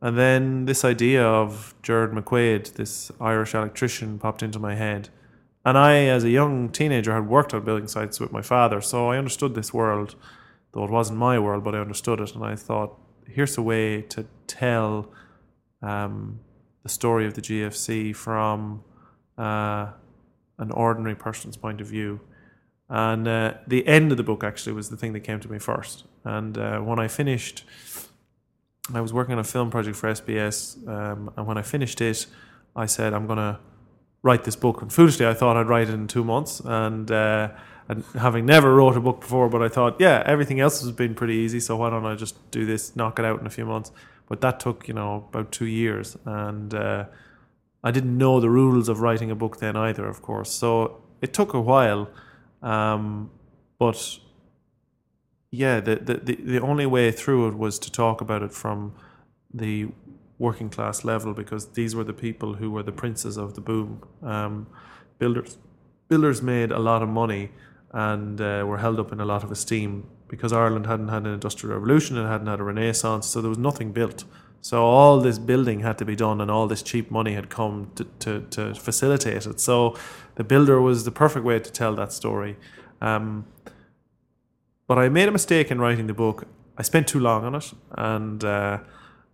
[0.00, 5.10] And then this idea of Jared McQuaid, this Irish electrician, popped into my head.
[5.64, 9.08] And I, as a young teenager, had worked on building sites with my father, so
[9.10, 10.14] I understood this world,
[10.72, 12.34] though it wasn't my world, but I understood it.
[12.34, 15.12] And I thought, here's a way to tell
[15.82, 16.40] um,
[16.82, 18.82] the story of the GFC from
[19.40, 19.92] uh,
[20.58, 22.20] an ordinary person's point of view.
[22.88, 25.58] And uh, the end of the book actually was the thing that came to me
[25.58, 26.04] first.
[26.24, 27.64] And uh, when I finished,
[28.92, 32.26] I was working on a film project for SBS, um, and when I finished it,
[32.74, 33.58] I said, I'm going to
[34.22, 34.82] write this book.
[34.82, 36.60] And foolishly, I thought I'd write it in two months.
[36.64, 37.50] And, uh,
[37.88, 41.14] and having never wrote a book before, but I thought, yeah, everything else has been
[41.14, 43.64] pretty easy, so why don't I just do this, knock it out in a few
[43.64, 43.92] months?
[44.28, 46.16] But that took, you know, about two years.
[46.24, 47.06] And uh,
[47.82, 50.50] I didn't know the rules of writing a book then either, of course.
[50.50, 52.10] So it took a while.
[52.62, 53.30] Um,
[53.78, 54.18] but
[55.50, 58.94] yeah, the, the, the, only way through it was to talk about it from
[59.52, 59.88] the
[60.38, 64.02] working class level because these were the people who were the princes of the boom.
[64.22, 64.66] Um,
[65.18, 65.58] builders,
[66.08, 67.50] builders made a lot of money
[67.92, 71.32] and uh, were held up in a lot of esteem because Ireland hadn't had an
[71.32, 74.24] industrial revolution and hadn't had a renaissance, so there was nothing built.
[74.62, 77.90] So all this building had to be done, and all this cheap money had come
[77.94, 79.60] to, to, to facilitate it.
[79.60, 79.96] So
[80.34, 82.56] the builder was the perfect way to tell that story.
[83.00, 83.46] Um,
[84.86, 86.46] but I made a mistake in writing the book.
[86.76, 88.78] I spent too long on it, and uh,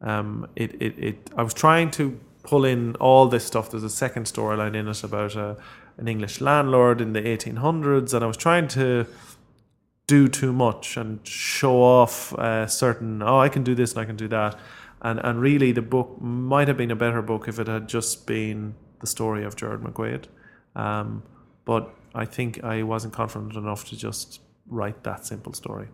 [0.00, 1.30] um, it, it, it.
[1.36, 3.70] I was trying to pull in all this stuff.
[3.70, 5.56] There's a second storyline in it about a,
[5.98, 9.06] an English landlord in the 1800s, and I was trying to
[10.06, 13.22] do too much and show off uh, certain.
[13.22, 14.56] Oh, I can do this and I can do that,
[15.06, 18.26] and and really the book might have been a better book if it had just
[18.26, 20.24] been the story of Jared McQuaid.
[20.74, 21.22] Um,
[21.64, 25.88] but I think I wasn't confident enough to just write that simple story.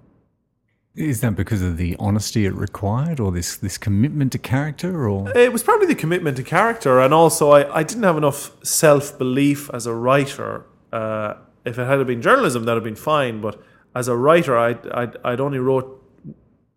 [0.95, 5.31] Is that because of the honesty it required, or this this commitment to character, or
[5.37, 9.19] It was probably the commitment to character, and also I, I didn't have enough self
[9.19, 10.65] belief as a writer.
[10.93, 13.41] Uh, if it had been journalism, that'd have been fine.
[13.41, 13.63] But
[13.95, 16.02] as a writer, I'd, I'd, I'd only wrote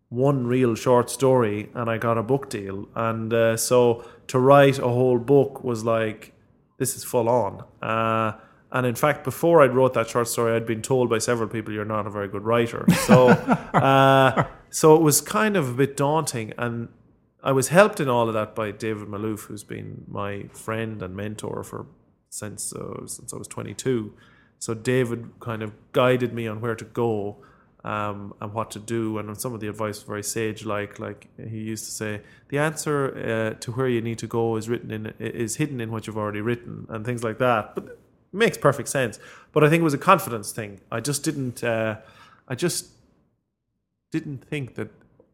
[0.10, 2.88] one real short story, and I got a book deal.
[2.96, 6.34] And uh, so to write a whole book was like,
[6.78, 7.64] this is full on.
[7.82, 8.34] Uh,
[8.72, 11.74] and in fact, before I wrote that short story, I'd been told by several people,
[11.74, 13.30] "You're not a very good writer." So,
[13.74, 16.90] uh, so it was kind of a bit daunting, and
[17.42, 21.16] I was helped in all of that by David Malouf, who's been my friend and
[21.16, 21.86] mentor for
[22.30, 24.14] since uh, since I was 22.
[24.60, 27.38] So David kind of guided me on where to go
[27.86, 29.18] um, and what to do.
[29.20, 31.00] And some of the advice very sage like.
[31.00, 34.68] Like he used to say, the answer uh, to where you need to go is
[34.68, 37.76] written in is hidden in what you've already written, and things like that.
[37.76, 38.00] But it
[38.34, 39.20] makes perfect sense.
[39.54, 40.82] But I think it was a confidence thing.
[40.92, 41.64] I just didn't.
[41.64, 41.98] Uh,
[42.48, 42.88] I just
[44.12, 44.90] didn't think that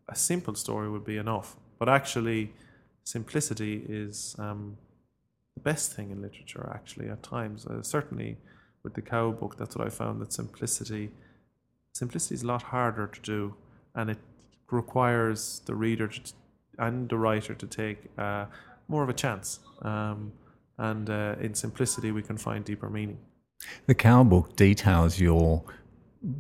[0.09, 1.55] a simple story would be enough.
[1.79, 2.53] But actually,
[3.03, 4.77] simplicity is um,
[5.55, 6.69] the best thing in literature.
[6.73, 8.37] Actually, at times, uh, certainly
[8.83, 10.19] with the cow book, that's what I found.
[10.21, 11.11] That simplicity
[11.93, 13.55] simplicity is a lot harder to do,
[13.95, 14.17] and it
[14.69, 16.33] requires the reader to,
[16.77, 18.45] and the writer to take uh,
[18.87, 19.59] more of a chance.
[19.81, 20.31] Um,
[20.77, 23.19] and uh, in simplicity, we can find deeper meaning.
[23.85, 25.63] The cow book details your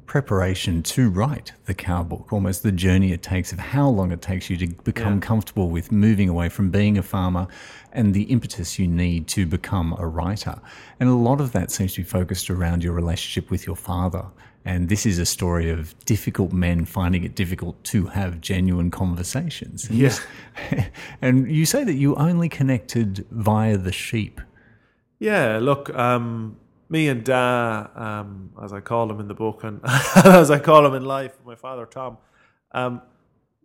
[0.05, 4.21] preparation to write the cow book, almost the journey it takes of how long it
[4.21, 5.19] takes you to become yeah.
[5.19, 7.47] comfortable with moving away from being a farmer
[7.91, 10.59] and the impetus you need to become a writer.
[10.99, 14.25] And a lot of that seems to be focused around your relationship with your father.
[14.63, 19.89] And this is a story of difficult men finding it difficult to have genuine conversations.
[19.89, 20.21] And yes.
[21.21, 24.39] and you say that you only connected via the sheep.
[25.17, 26.57] Yeah, look, um,
[26.89, 29.79] me and Da, um, as I call him in the book, and
[30.25, 32.17] as I call him in life, my father Tom,
[32.73, 33.01] um,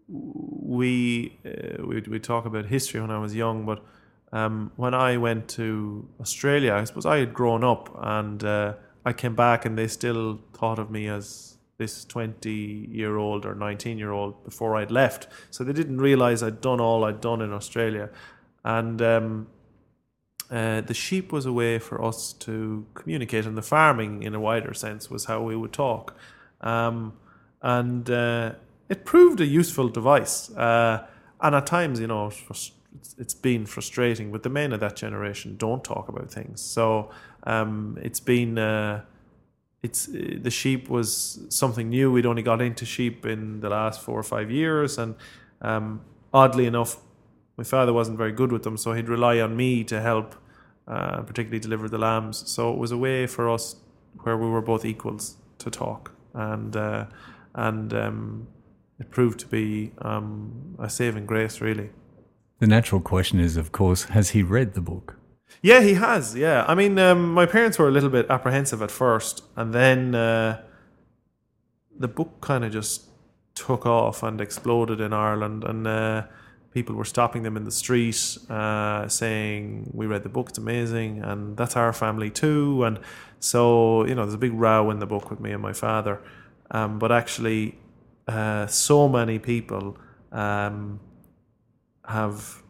[0.08, 3.84] we, uh, we we talk about history when I was young, but
[4.32, 8.74] um, when I went to Australia, I suppose I had grown up, and uh,
[9.06, 13.54] I came back, and they still thought of me as this 20 year old or
[13.54, 15.28] 19 year old before I'd left.
[15.50, 18.10] So they didn't realize I'd done all I'd done in Australia,
[18.64, 19.46] and um,
[20.50, 24.40] uh, the sheep was a way for us to communicate, and the farming, in a
[24.40, 26.16] wider sense, was how we would talk.
[26.60, 27.14] Um,
[27.62, 28.52] and uh,
[28.88, 30.50] it proved a useful device.
[30.50, 31.06] Uh,
[31.40, 32.30] and at times, you know,
[33.18, 36.60] it's, been frustrating, but the men of that generation don't talk about things.
[36.60, 37.10] So
[37.46, 38.58] um, it's been.
[38.58, 39.02] Uh,
[39.82, 42.10] it's uh, the sheep was something new.
[42.10, 45.14] We'd only got into sheep in the last four or five years, and
[45.62, 46.00] um,
[46.32, 46.98] oddly enough,
[47.56, 50.34] my father wasn't very good with them, so he'd rely on me to help,
[50.88, 52.50] uh, particularly deliver the lambs.
[52.50, 53.76] So it was a way for us
[54.22, 57.06] where we were both equals to talk, and uh,
[57.54, 58.48] and um,
[58.98, 61.90] it proved to be um, a saving grace, really.
[62.58, 65.18] The natural question is, of course, has he read the book?
[65.62, 66.34] Yeah, he has.
[66.34, 70.14] Yeah, I mean, um, my parents were a little bit apprehensive at first, and then
[70.14, 70.62] uh,
[71.98, 73.04] the book kind of just
[73.54, 76.26] took off and exploded in Ireland, and uh,
[76.72, 81.22] people were stopping them in the street uh, saying, "We read the book; it's amazing,
[81.22, 83.00] and that's our family too." And
[83.40, 86.20] so, you know, there's a big row in the book with me and my father.
[86.70, 87.78] Um, but actually,
[88.28, 89.96] uh, so many people
[90.32, 91.00] um,
[92.04, 92.62] have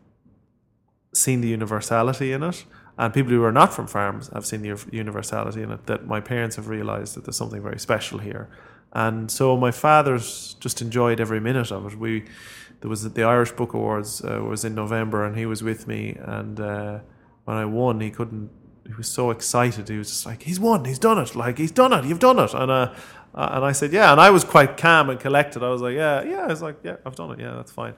[1.17, 2.65] seen the universality in it,
[2.99, 5.87] and people who are not from farms have seen the universality in it.
[5.87, 8.49] That my parents have realised that there's something very special here,
[8.93, 11.99] and so my father's just enjoyed every minute of it.
[11.99, 12.25] We
[12.81, 16.17] there was the Irish Book Awards uh, was in November, and he was with me.
[16.21, 17.01] And uh,
[17.45, 18.51] when I won, he couldn't.
[18.87, 19.89] He was so excited.
[19.89, 20.85] He was just like, "He's won!
[20.85, 21.35] He's done it!
[21.35, 22.05] Like he's done it!
[22.05, 22.95] You've done it!" And uh,
[23.35, 25.63] uh, and I said, "Yeah." And I was quite calm and collected.
[25.63, 27.41] I was like, "Yeah, yeah." I was like, "Yeah, I've done it.
[27.41, 27.95] Yeah, that's fine."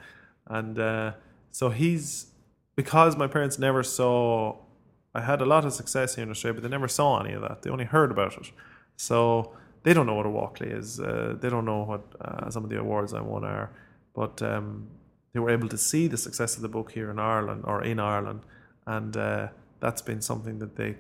[0.47, 1.13] And uh,
[1.51, 2.27] so he's
[2.79, 4.55] because my parents never saw.
[5.13, 7.43] I had a lot of success here in Australia, but they never saw any of
[7.43, 7.63] that.
[7.63, 8.53] They only heard about it.
[8.95, 11.01] So they don't know what a Walkley is.
[11.01, 13.73] Uh, they don't know what uh, some of the awards I won are.
[14.15, 14.87] But um,
[15.33, 17.99] they were able to see the success of the book here in Ireland or in
[17.99, 18.43] Ireland,
[18.87, 19.49] and uh,
[19.81, 20.95] that's been something that they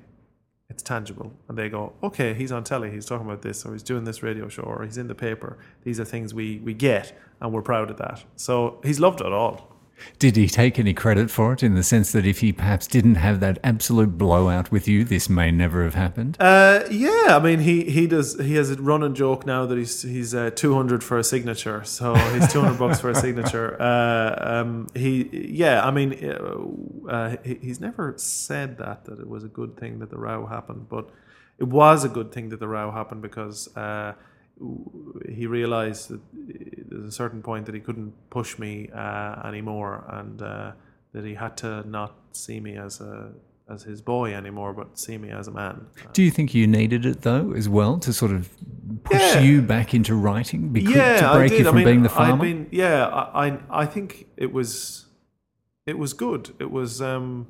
[0.70, 3.82] it's tangible and they go okay he's on telly he's talking about this or he's
[3.82, 7.18] doing this radio show or he's in the paper these are things we we get
[7.40, 9.77] and we're proud of that so he's loved it all
[10.18, 13.16] did he take any credit for it in the sense that if he perhaps didn't
[13.16, 16.36] have that absolute blowout with you, this may never have happened?
[16.40, 18.38] Uh, yeah, I mean, he, he does.
[18.38, 21.84] He has a running joke now that he's he's uh, two hundred for a signature,
[21.84, 23.80] so he's two hundred bucks for a signature.
[23.80, 29.44] Uh, um, he yeah, I mean, uh, uh, he's never said that that it was
[29.44, 31.10] a good thing that the row happened, but
[31.58, 34.14] it was a good thing that the row happened because uh,
[35.28, 40.42] he realized that there's a certain point that he couldn't push me uh, anymore, and
[40.42, 40.72] uh,
[41.12, 43.32] that he had to not see me as a
[43.70, 45.86] as his boy anymore, but see me as a man.
[46.14, 48.48] Do you think you needed it though, as well, to sort of
[49.04, 49.40] push yeah.
[49.40, 50.70] you back into writing?
[50.70, 52.42] Because, yeah, to break you from I mean, being the farmer.
[52.42, 55.06] Been, yeah, I, I think it was
[55.86, 56.54] it was good.
[56.58, 57.46] It was um,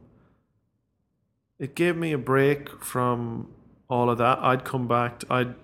[1.59, 3.49] it gave me a break from
[3.89, 4.39] all of that.
[4.41, 5.21] I'd come back.
[5.21, 5.55] To, I'd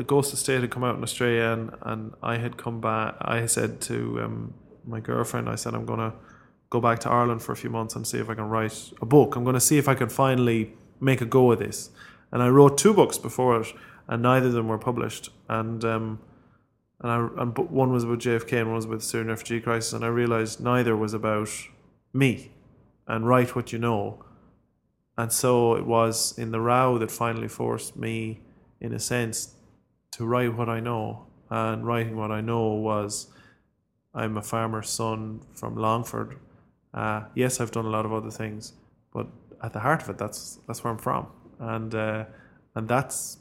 [0.00, 3.16] the Ghost Estate had come out in Australia, and, and I had come back.
[3.20, 4.54] I said to um,
[4.86, 6.14] my girlfriend, I said, I'm going to
[6.70, 9.04] go back to Ireland for a few months and see if I can write a
[9.04, 9.36] book.
[9.36, 11.90] I'm going to see if I can finally make a go of this.
[12.32, 13.74] and I wrote two books before it,
[14.08, 15.28] and neither of them were published.
[15.50, 16.20] And um,
[17.00, 19.92] and I and one was about JFK and one was about the Syrian refugee crisis,
[19.92, 21.50] and I realized neither was about
[22.14, 22.52] me.
[23.06, 24.24] And write what you know.
[25.18, 28.40] And so it was in the row that finally forced me,
[28.80, 29.56] in a sense,
[30.12, 31.26] to write what I know.
[31.50, 33.26] And writing what I know was
[34.14, 36.38] I'm a farmer's son from Longford.
[36.94, 38.72] Uh, yes, I've done a lot of other things,
[39.12, 39.26] but
[39.62, 41.26] at the heart of it, that's that's where I'm from,
[41.58, 42.24] and uh,
[42.74, 43.38] and that's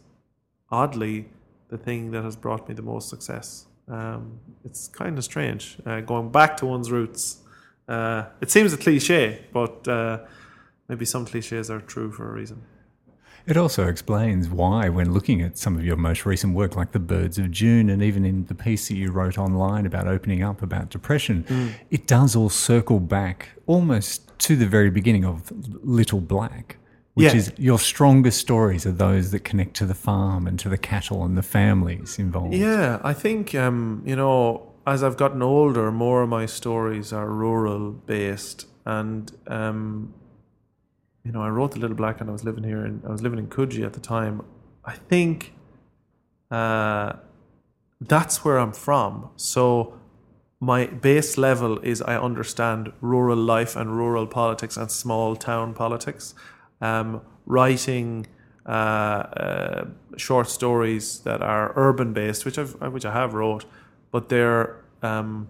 [0.72, 1.30] oddly
[1.70, 3.66] the thing that has brought me the most success.
[3.88, 7.40] Um, it's kind of strange uh, going back to one's roots.
[7.88, 10.20] Uh, it seems a cliche, but uh,
[10.88, 12.62] maybe some cliches are true for a reason.
[13.50, 17.00] It also explains why, when looking at some of your most recent work, like The
[17.00, 20.62] Birds of June, and even in the piece that you wrote online about opening up
[20.62, 21.74] about depression, mm.
[21.90, 25.52] it does all circle back almost to the very beginning of
[25.84, 26.78] Little Black,
[27.16, 27.38] which yeah.
[27.38, 31.24] is your strongest stories are those that connect to the farm and to the cattle
[31.24, 32.54] and the families involved.
[32.54, 37.28] Yeah, I think, um, you know, as I've gotten older, more of my stories are
[37.28, 38.68] rural based.
[38.86, 40.14] And um,
[41.24, 43.22] you know, I wrote the Little Black and I was living here and I was
[43.22, 44.42] living in Coogee at the time.
[44.86, 45.54] I think
[46.50, 47.14] uh,
[48.02, 49.30] that's where I'm from.
[49.36, 50.00] So
[50.60, 56.34] my base level is I understand rural life and rural politics and small town politics.
[56.82, 58.28] Um, writing
[58.66, 59.86] uh, uh,
[60.18, 63.66] short stories that are urban based, which I've which I have wrote,
[64.12, 65.50] but they're um,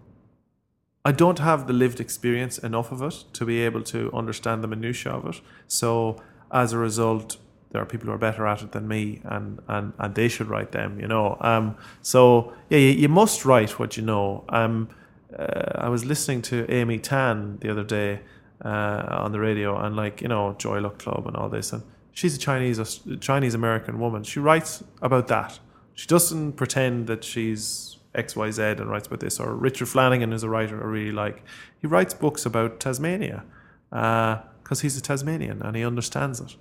[1.06, 4.68] I don't have the lived experience enough of it to be able to understand the
[4.68, 5.42] minutiae of it.
[5.68, 6.22] So
[6.52, 7.38] as a result,
[7.72, 10.48] there are people who are better at it than me, and and, and they should
[10.48, 11.00] write them.
[11.00, 11.38] You know.
[11.42, 11.78] Um.
[12.02, 14.44] So yeah, you, you must write what you know.
[14.50, 14.90] Um.
[15.38, 18.22] Uh, I was listening to Amy Tan the other day
[18.66, 21.84] uh, on the radio, and like you know, Joy Luck Club and all this, and
[22.12, 24.24] she's a Chinese a Chinese American woman.
[24.24, 25.60] She writes about that.
[25.94, 29.40] She doesn't pretend that she's XYZ and writes about this.
[29.40, 31.44] Or Richard Flanagan is a writer I really like.
[31.80, 33.44] He writes books about Tasmania
[33.90, 34.42] because
[34.72, 36.56] uh, he's a Tasmanian and he understands it.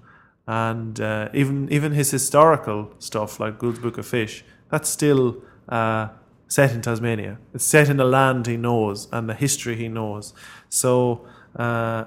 [0.46, 6.08] And uh, even even his historical stuff, like Gould's Book of Fish, that's still uh,
[6.48, 7.38] set in Tasmania.
[7.54, 10.32] It's set in the land he knows and the history he knows.
[10.70, 12.04] So, uh,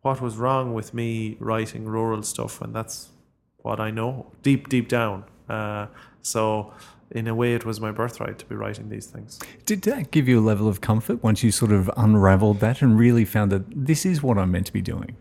[0.00, 2.62] what was wrong with me writing rural stuff?
[2.62, 3.10] And that's
[3.58, 5.24] what I know deep, deep down.
[5.48, 5.86] Uh,
[6.22, 6.72] so,
[7.10, 9.38] in a way, it was my birthright to be writing these things.
[9.64, 12.98] Did that give you a level of comfort once you sort of unraveled that and
[12.98, 15.16] really found that this is what I'm meant to be doing?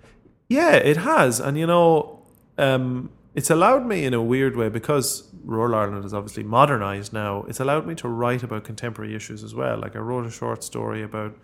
[0.49, 1.39] Yeah, it has.
[1.39, 2.21] And, you know,
[2.57, 7.43] um, it's allowed me in a weird way because rural Ireland is obviously modernized now.
[7.47, 9.77] It's allowed me to write about contemporary issues as well.
[9.77, 11.37] Like, I wrote a short story about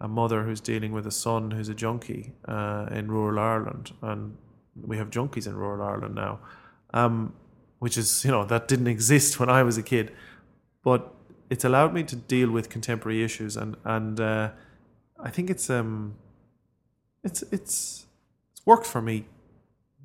[0.00, 3.92] a mother who's dealing with a son who's a junkie uh, in rural Ireland.
[4.02, 4.36] And
[4.80, 6.38] we have junkies in rural Ireland now.
[6.94, 7.34] Um,
[7.78, 10.12] which is you know that didn't exist when I was a kid,
[10.82, 11.14] but
[11.50, 14.50] it's allowed me to deal with contemporary issues and and uh,
[15.18, 16.16] I think it's um
[17.24, 18.06] it's it's
[18.52, 19.26] it's worked for me.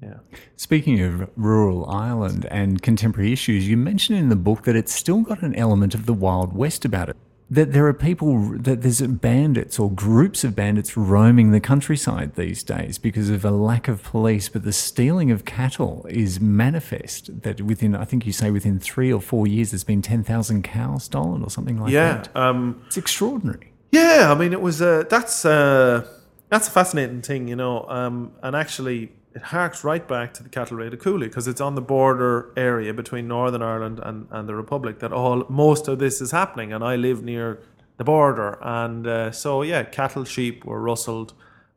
[0.02, 0.20] Yeah.
[0.58, 5.22] Speaking of rural Ireland and contemporary issues, you mentioned in the book that it's still
[5.22, 7.16] got an element of the Wild West about it
[7.54, 12.64] that there are people that there's bandits or groups of bandits roaming the countryside these
[12.64, 17.62] days because of a lack of police but the stealing of cattle is manifest that
[17.62, 21.44] within i think you say within three or four years there's been 10000 cows stolen
[21.44, 22.30] or something like yeah, that.
[22.34, 23.72] yeah um, it's extraordinary.
[23.92, 26.08] Yeah i mean it was uh, that's uh,
[26.50, 30.50] that's a fascinating thing you know um, and actually it harks right back to the
[30.50, 34.48] cattle raid of Cooley because it's on the border area between Northern Ireland and, and
[34.48, 36.72] the Republic that all most of this is happening.
[36.72, 37.60] And I live near
[37.98, 41.34] the border, and uh, so yeah, cattle, sheep were rustled.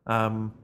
[0.07, 0.55] Um,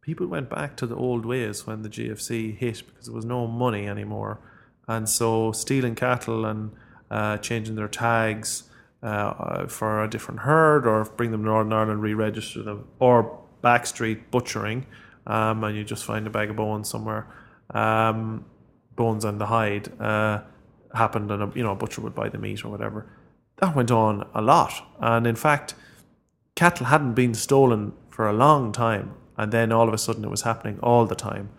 [0.00, 3.46] people went back to the old ways when the GFC hit because there was no
[3.46, 4.40] money anymore,
[4.86, 6.72] and so stealing cattle and
[7.10, 8.64] uh, changing their tags
[9.02, 14.30] uh, for a different herd, or bring them to Northern Ireland, re-register them, or backstreet
[14.30, 14.86] butchering
[15.26, 17.26] um, and you just find a bag of bones somewhere,
[17.70, 18.44] um,
[18.96, 20.40] bones and the hide uh,
[20.94, 23.06] happened, and a, you know a butcher would buy the meat or whatever.
[23.58, 25.74] That went on a lot, and in fact,
[26.54, 30.30] cattle hadn't been stolen for a long time, and then all of a sudden it
[30.30, 31.50] was happening all the time.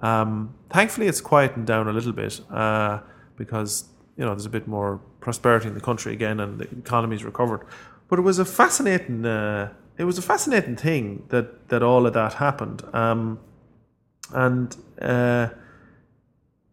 [0.00, 3.00] Um, thankfully, it's quietened down a little bit uh,
[3.36, 3.84] because
[4.16, 7.66] you know there's a bit more prosperity in the country again, and the economy's recovered.
[8.08, 12.14] But it was a fascinating uh, it was a fascinating thing that that all of
[12.14, 13.40] that happened, um,
[14.32, 15.48] and uh,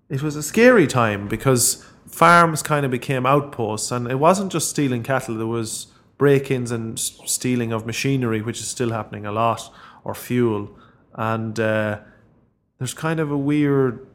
[0.10, 4.70] it was a scary time because farms kind of became outposts, and it wasn't just
[4.70, 5.36] stealing cattle.
[5.36, 9.74] There was break-ins and stealing of machinery, which is still happening a lot,
[10.04, 10.78] or fuel,
[11.16, 12.00] and uh,
[12.78, 14.06] there's kind of a weird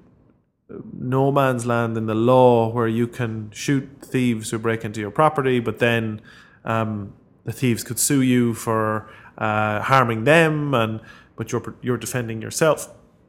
[0.92, 5.10] no man's land in the law where you can shoot thieves who break into your
[5.10, 6.20] property, but then
[6.64, 7.12] um,
[7.44, 11.00] the thieves could sue you for uh, harming them, and
[11.36, 12.88] but you're you're defending yourself.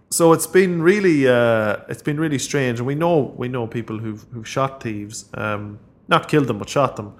[0.10, 4.00] So it's been really uh, it's been really strange, and we know we know people
[4.00, 7.14] who've who've shot thieves, um, not killed them but shot them.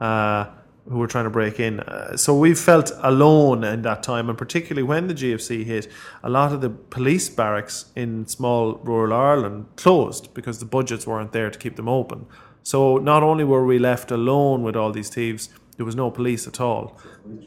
[0.00, 0.46] Uh,
[0.88, 1.80] who were trying to break in.
[1.80, 5.88] Uh, so we felt alone in that time, and particularly when the GFC hit,
[6.22, 11.32] a lot of the police barracks in small rural Ireland closed because the budgets weren't
[11.32, 12.26] there to keep them open.
[12.62, 16.46] So not only were we left alone with all these thieves, there was no police
[16.46, 16.98] at all.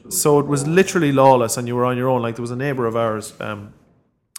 [0.07, 2.21] So it was literally lawless, and you were on your own.
[2.21, 3.73] Like there was a neighbour of ours, um,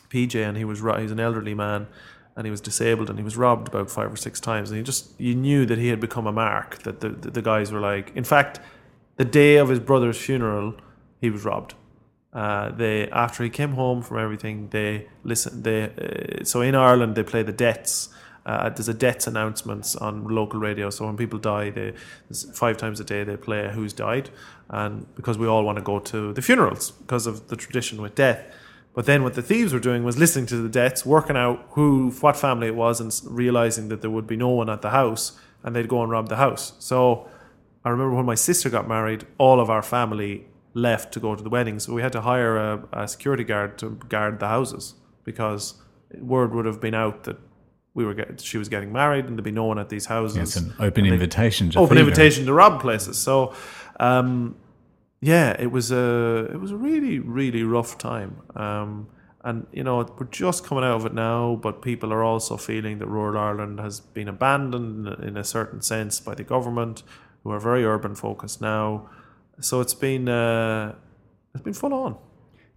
[0.09, 1.87] PJ, and he was he's an elderly man,
[2.35, 4.83] and he was disabled, and he was robbed about five or six times, and he
[4.83, 6.83] just you knew that he had become a mark.
[6.85, 8.61] That the the, the guys were like, in fact,
[9.17, 10.75] the day of his brother's funeral,
[11.21, 11.75] he was robbed.
[12.33, 15.63] Uh, they after he came home from everything, they listen.
[15.65, 18.09] They uh, so in Ireland they play the deaths
[18.45, 20.91] uh, there's a deaths announcements on local radio.
[20.91, 21.95] So when people die, they
[22.55, 24.31] five times a day they play who's died,
[24.69, 28.15] and because we all want to go to the funerals because of the tradition with
[28.15, 28.45] death.
[28.95, 32.11] But then what the thieves were doing was listening to the deaths, working out who,
[32.21, 35.39] what family it was, and realizing that there would be no one at the house,
[35.63, 36.75] and they'd go and rob the house.
[36.79, 37.29] So
[37.85, 41.43] I remember when my sister got married, all of our family left to go to
[41.43, 44.95] the wedding, so we had to hire a, a security guard to guard the houses
[45.25, 45.75] because
[46.19, 47.39] word would have been out that
[47.95, 50.37] we were get, she was getting married and there'd be no one at these houses.
[50.37, 53.19] Yeah, it's an open invitation to open invitation to rob places.
[53.19, 53.55] So,
[54.01, 54.57] um,
[55.21, 58.43] yeah, it was a it was a really really rough time.
[58.57, 59.09] Um,
[59.45, 62.99] and you know we're just coming out of it now, but people are also feeling
[62.99, 67.03] that rural Ireland has been abandoned in a certain sense by the government,
[67.43, 69.09] who are very urban focused now.
[69.61, 70.95] So it's been uh,
[71.55, 72.17] it's been full on.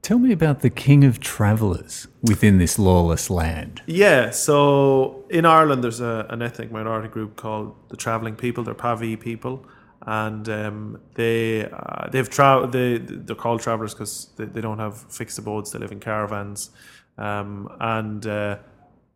[0.05, 3.81] Tell me about the king of travellers within this lawless land.
[3.87, 8.63] Yeah, so in Ireland, there's a, an ethnic minority group called the Travelling People.
[8.63, 9.65] They're Pavee people,
[10.05, 14.95] and um, they uh, they've tra- they they're called travellers because they, they don't have
[15.11, 15.71] fixed abodes.
[15.71, 16.69] They live in caravans,
[17.17, 18.57] um, and uh,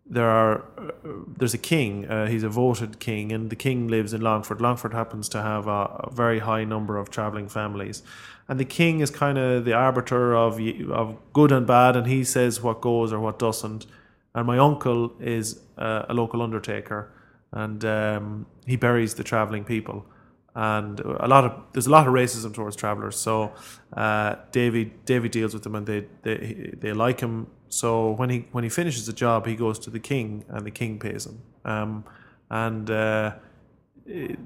[0.09, 0.91] there are uh,
[1.37, 2.07] there's a king.
[2.07, 4.59] Uh, he's a voted king, and the king lives in Longford.
[4.59, 8.01] Longford happens to have a, a very high number of travelling families,
[8.47, 10.59] and the king is kind of the arbiter of
[10.91, 13.85] of good and bad, and he says what goes or what doesn't.
[14.33, 17.11] And my uncle is uh, a local undertaker,
[17.51, 20.05] and um, he buries the travelling people.
[20.55, 23.15] And a lot of there's a lot of racism towards travellers.
[23.15, 23.53] So
[23.93, 27.47] uh, Davy Davy deals with them, and they, they they like him.
[27.69, 30.71] So when he when he finishes the job, he goes to the king, and the
[30.71, 31.41] king pays him.
[31.63, 32.03] Um,
[32.49, 33.35] and uh,
[34.05, 34.39] it,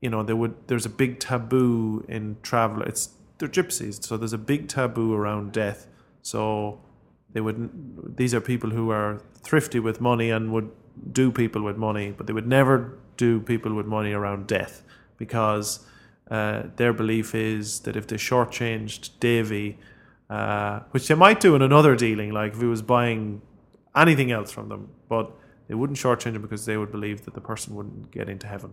[0.00, 2.82] you know there would there's a big taboo in travel.
[2.82, 5.88] It's they're gypsies, so there's a big taboo around death.
[6.22, 6.80] So
[7.32, 10.70] they would these are people who are thrifty with money and would
[11.12, 14.82] do people with money, but they would never do people with money around death
[15.16, 15.86] because
[16.30, 19.78] uh, their belief is that if they shortchanged Davy,
[20.32, 23.42] uh, which they might do in another dealing, like if he was buying
[23.94, 25.30] anything else from them, but
[25.68, 28.72] they wouldn't shortchange him because they would believe that the person wouldn't get into heaven,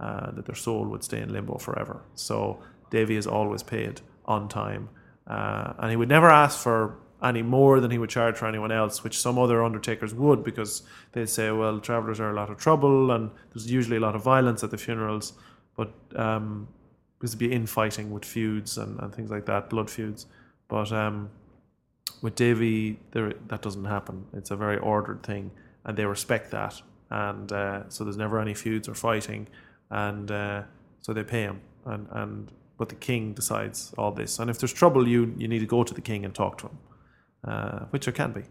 [0.00, 2.02] uh, that their soul would stay in limbo forever.
[2.14, 4.88] So Davy is always paid on time.
[5.26, 8.72] Uh, and he would never ask for any more than he would charge for anyone
[8.72, 10.82] else, which some other undertakers would because
[11.12, 14.22] they'd say, well, travellers are a lot of trouble and there's usually a lot of
[14.22, 15.34] violence at the funerals.
[15.76, 16.68] But um,
[17.18, 20.24] because there'd be infighting with feuds and, and things like that, blood feuds.
[20.68, 21.30] But um,
[22.22, 24.26] with Davy, there, that doesn't happen.
[24.32, 25.50] It's a very ordered thing
[25.86, 26.82] and they respect that.
[27.10, 29.46] And uh, so there's never any feuds or fighting.
[29.90, 30.62] And uh,
[31.00, 31.60] so they pay him.
[31.86, 34.38] And, and but the king decides all this.
[34.38, 36.66] And if there's trouble, you you need to go to the king and talk to
[36.66, 36.78] him,
[37.44, 38.42] uh, which there can be.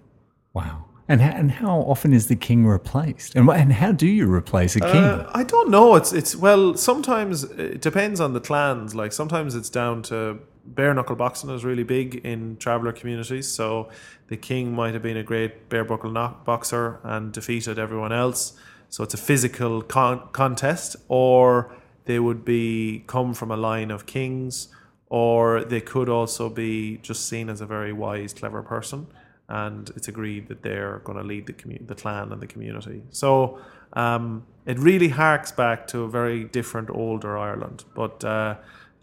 [0.54, 0.86] Wow.
[1.08, 3.36] And how, and how often is the king replaced?
[3.36, 5.04] And and how do you replace a king?
[5.04, 5.96] Uh, I don't know.
[5.96, 8.96] It's it's well, sometimes it depends on the clans.
[8.96, 13.48] Like sometimes it's down to bare knuckle boxing is really big in traveller communities.
[13.48, 13.90] So
[14.28, 16.12] the king might have been a great bare knuckle
[16.46, 18.54] boxer and defeated everyone else.
[18.90, 24.06] So it's a physical con- contest, or they would be come from a line of
[24.06, 24.70] kings,
[25.10, 29.08] or they could also be just seen as a very wise, clever person,
[29.50, 33.02] and it's agreed that they're going to lead the commu- the clan and the community.
[33.10, 33.60] So
[33.94, 38.24] um, it really harks back to a very different, older Ireland, but.
[38.24, 38.56] Uh,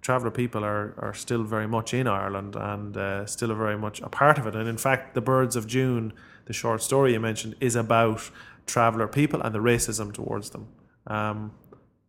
[0.02, 4.00] traveller people are, are still very much in Ireland and uh, still are very much
[4.02, 4.54] a part of it.
[4.54, 6.12] And in fact, The Birds of June,
[6.46, 8.30] the short story you mentioned, is about
[8.66, 10.66] traveller people and the racism towards them.
[11.06, 11.52] Um,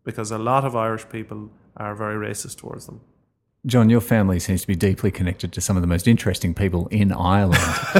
[0.04, 3.00] because a lot of Irish people are very racist towards them.
[3.66, 6.88] John, your family seems to be deeply connected to some of the most interesting people
[6.88, 7.64] in Ireland.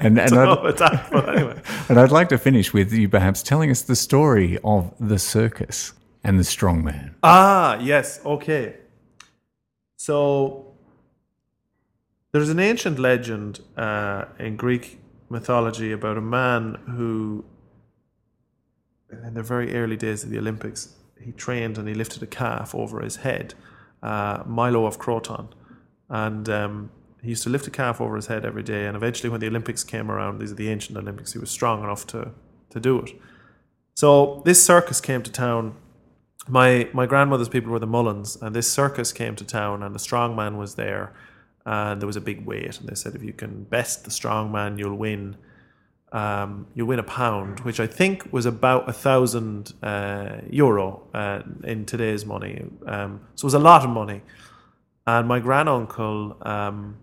[0.00, 1.62] and, and, I'd, that, anyway.
[1.88, 5.92] and I'd like to finish with you perhaps telling us the story of the circus
[6.24, 7.14] and the strongman.
[7.22, 8.20] Ah, yes.
[8.24, 8.78] Okay.
[10.00, 10.72] So
[12.32, 14.98] there's an ancient legend uh, in Greek
[15.28, 17.44] mythology about a man who,
[19.12, 22.74] in the very early days of the Olympics, he trained and he lifted a calf
[22.74, 23.52] over his head,
[24.02, 25.48] uh, Milo of Croton,
[26.08, 26.90] and um,
[27.22, 28.86] he used to lift a calf over his head every day.
[28.86, 31.84] And eventually, when the Olympics came around, these are the ancient Olympics, he was strong
[31.84, 32.30] enough to
[32.70, 33.20] to do it.
[33.92, 35.74] So this circus came to town
[36.48, 39.98] my my grandmother's people were the Mullins, and this circus came to town, and the
[39.98, 41.12] strong man was there,
[41.66, 44.50] and there was a big weight, and they said if you can best the strong
[44.50, 45.36] man, you'll win.
[46.12, 51.42] Um, you'll win a pound, which I think was about a thousand uh, euro uh,
[51.62, 52.64] in today's money.
[52.84, 54.22] Um, so it was a lot of money,
[55.06, 56.96] and my granduncle um,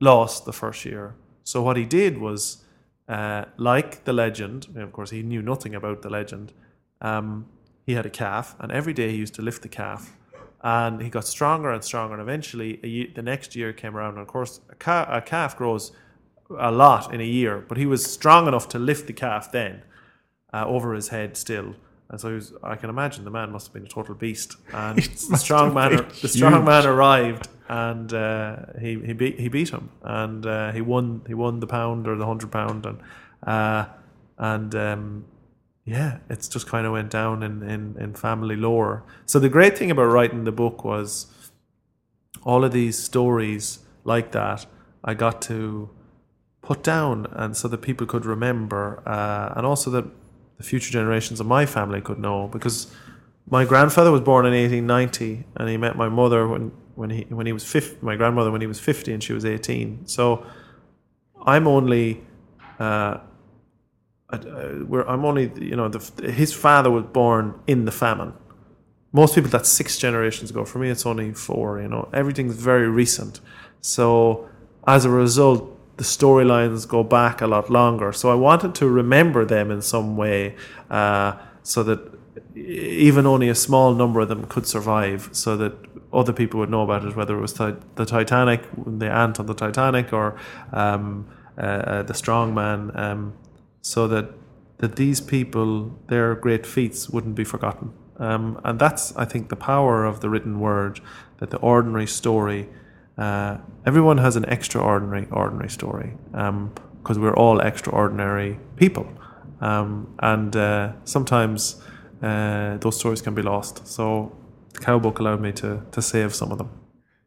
[0.00, 1.14] lost the first year.
[1.44, 2.62] So what he did was,
[3.08, 6.52] uh, like the legend, of course he knew nothing about the legend.
[7.00, 7.46] Um,
[7.86, 10.16] he had a calf, and every day he used to lift the calf,
[10.62, 12.14] and he got stronger and stronger.
[12.14, 15.22] And eventually, a ye the next year came around, and of course, a, ca- a
[15.22, 15.92] calf grows
[16.58, 19.82] a lot in a year, but he was strong enough to lift the calf then
[20.52, 21.74] uh, over his head still.
[22.08, 24.56] And so he was, I can imagine the man must have been a total beast.
[24.72, 24.98] And
[25.30, 29.90] the strong man, the strong man arrived, and uh, he he beat he beat him,
[30.02, 33.00] and uh, he won he won the pound or the hundred pound, and
[33.44, 33.86] uh,
[34.38, 35.24] and um,
[35.86, 39.04] yeah, it's just kind of went down in, in, in family lore.
[39.24, 41.32] So the great thing about writing the book was
[42.42, 44.66] all of these stories like that
[45.06, 45.88] I got to
[46.60, 50.04] put down, and so that people could remember, uh, and also that
[50.58, 52.48] the future generations of my family could know.
[52.48, 52.92] Because
[53.48, 57.46] my grandfather was born in 1890, and he met my mother when, when he when
[57.46, 60.06] he was 50, my grandmother when he was 50 and she was 18.
[60.08, 60.44] So
[61.46, 62.22] I'm only.
[62.80, 63.18] Uh,
[64.30, 64.36] I-
[64.86, 68.32] where I'm only, you know, the, his father was born in the famine.
[69.12, 70.64] Most people that's six generations ago.
[70.64, 71.80] For me, it's only four.
[71.80, 73.40] You know, everything's very recent.
[73.80, 74.48] So
[74.86, 78.12] as a result, the storylines go back a lot longer.
[78.12, 80.54] So I wanted to remember them in some way,
[80.90, 82.00] uh, so that
[82.54, 85.72] even only a small number of them could survive, so that
[86.12, 89.54] other people would know about it, whether it was the Titanic, the ant on the
[89.54, 90.36] Titanic, or
[90.72, 92.90] um, uh, uh, the strong man.
[92.94, 93.32] Um,
[93.86, 94.26] so that
[94.78, 97.92] that these people, their great feats, wouldn't be forgotten.
[98.18, 101.00] Um, and that's, I think, the power of the written word.
[101.38, 102.68] That the ordinary story,
[103.16, 109.06] uh, everyone has an extraordinary, ordinary story, because we're all extraordinary people,
[109.60, 111.80] um, and uh, sometimes
[112.22, 113.86] uh, those stories can be lost.
[113.86, 114.32] So
[114.72, 116.70] the cow book allowed me to to save some of them.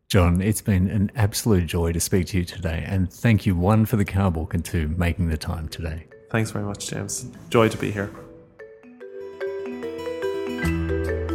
[0.07, 3.85] John, it's been an absolute joy to speak to you today, and thank you, one,
[3.85, 6.07] for the cow book, and two, making the time today.
[6.29, 7.25] Thanks very much, James.
[7.49, 8.11] Joy to be here.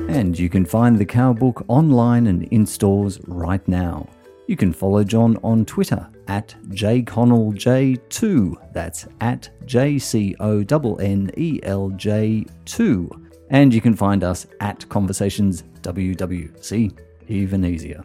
[0.09, 4.09] And you can find the Cow Book online and in stores right now.
[4.47, 8.73] You can follow John on Twitter at jconnellj2.
[8.73, 13.11] That's at J C O N N E L J 2.
[13.51, 16.97] And you can find us at Conversations WWC,
[17.29, 18.05] even easier.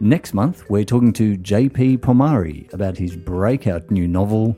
[0.00, 4.56] Next month, we're talking to JP Pomare about his breakout new novel,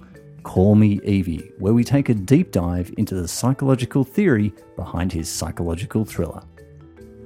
[0.48, 5.28] Call Me Evie, where we take a deep dive into the psychological theory behind his
[5.28, 6.42] psychological thriller.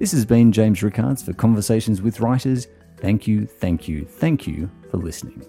[0.01, 2.67] This has been James Rickards for Conversations with Writers.
[2.99, 5.47] Thank you, thank you, thank you for listening.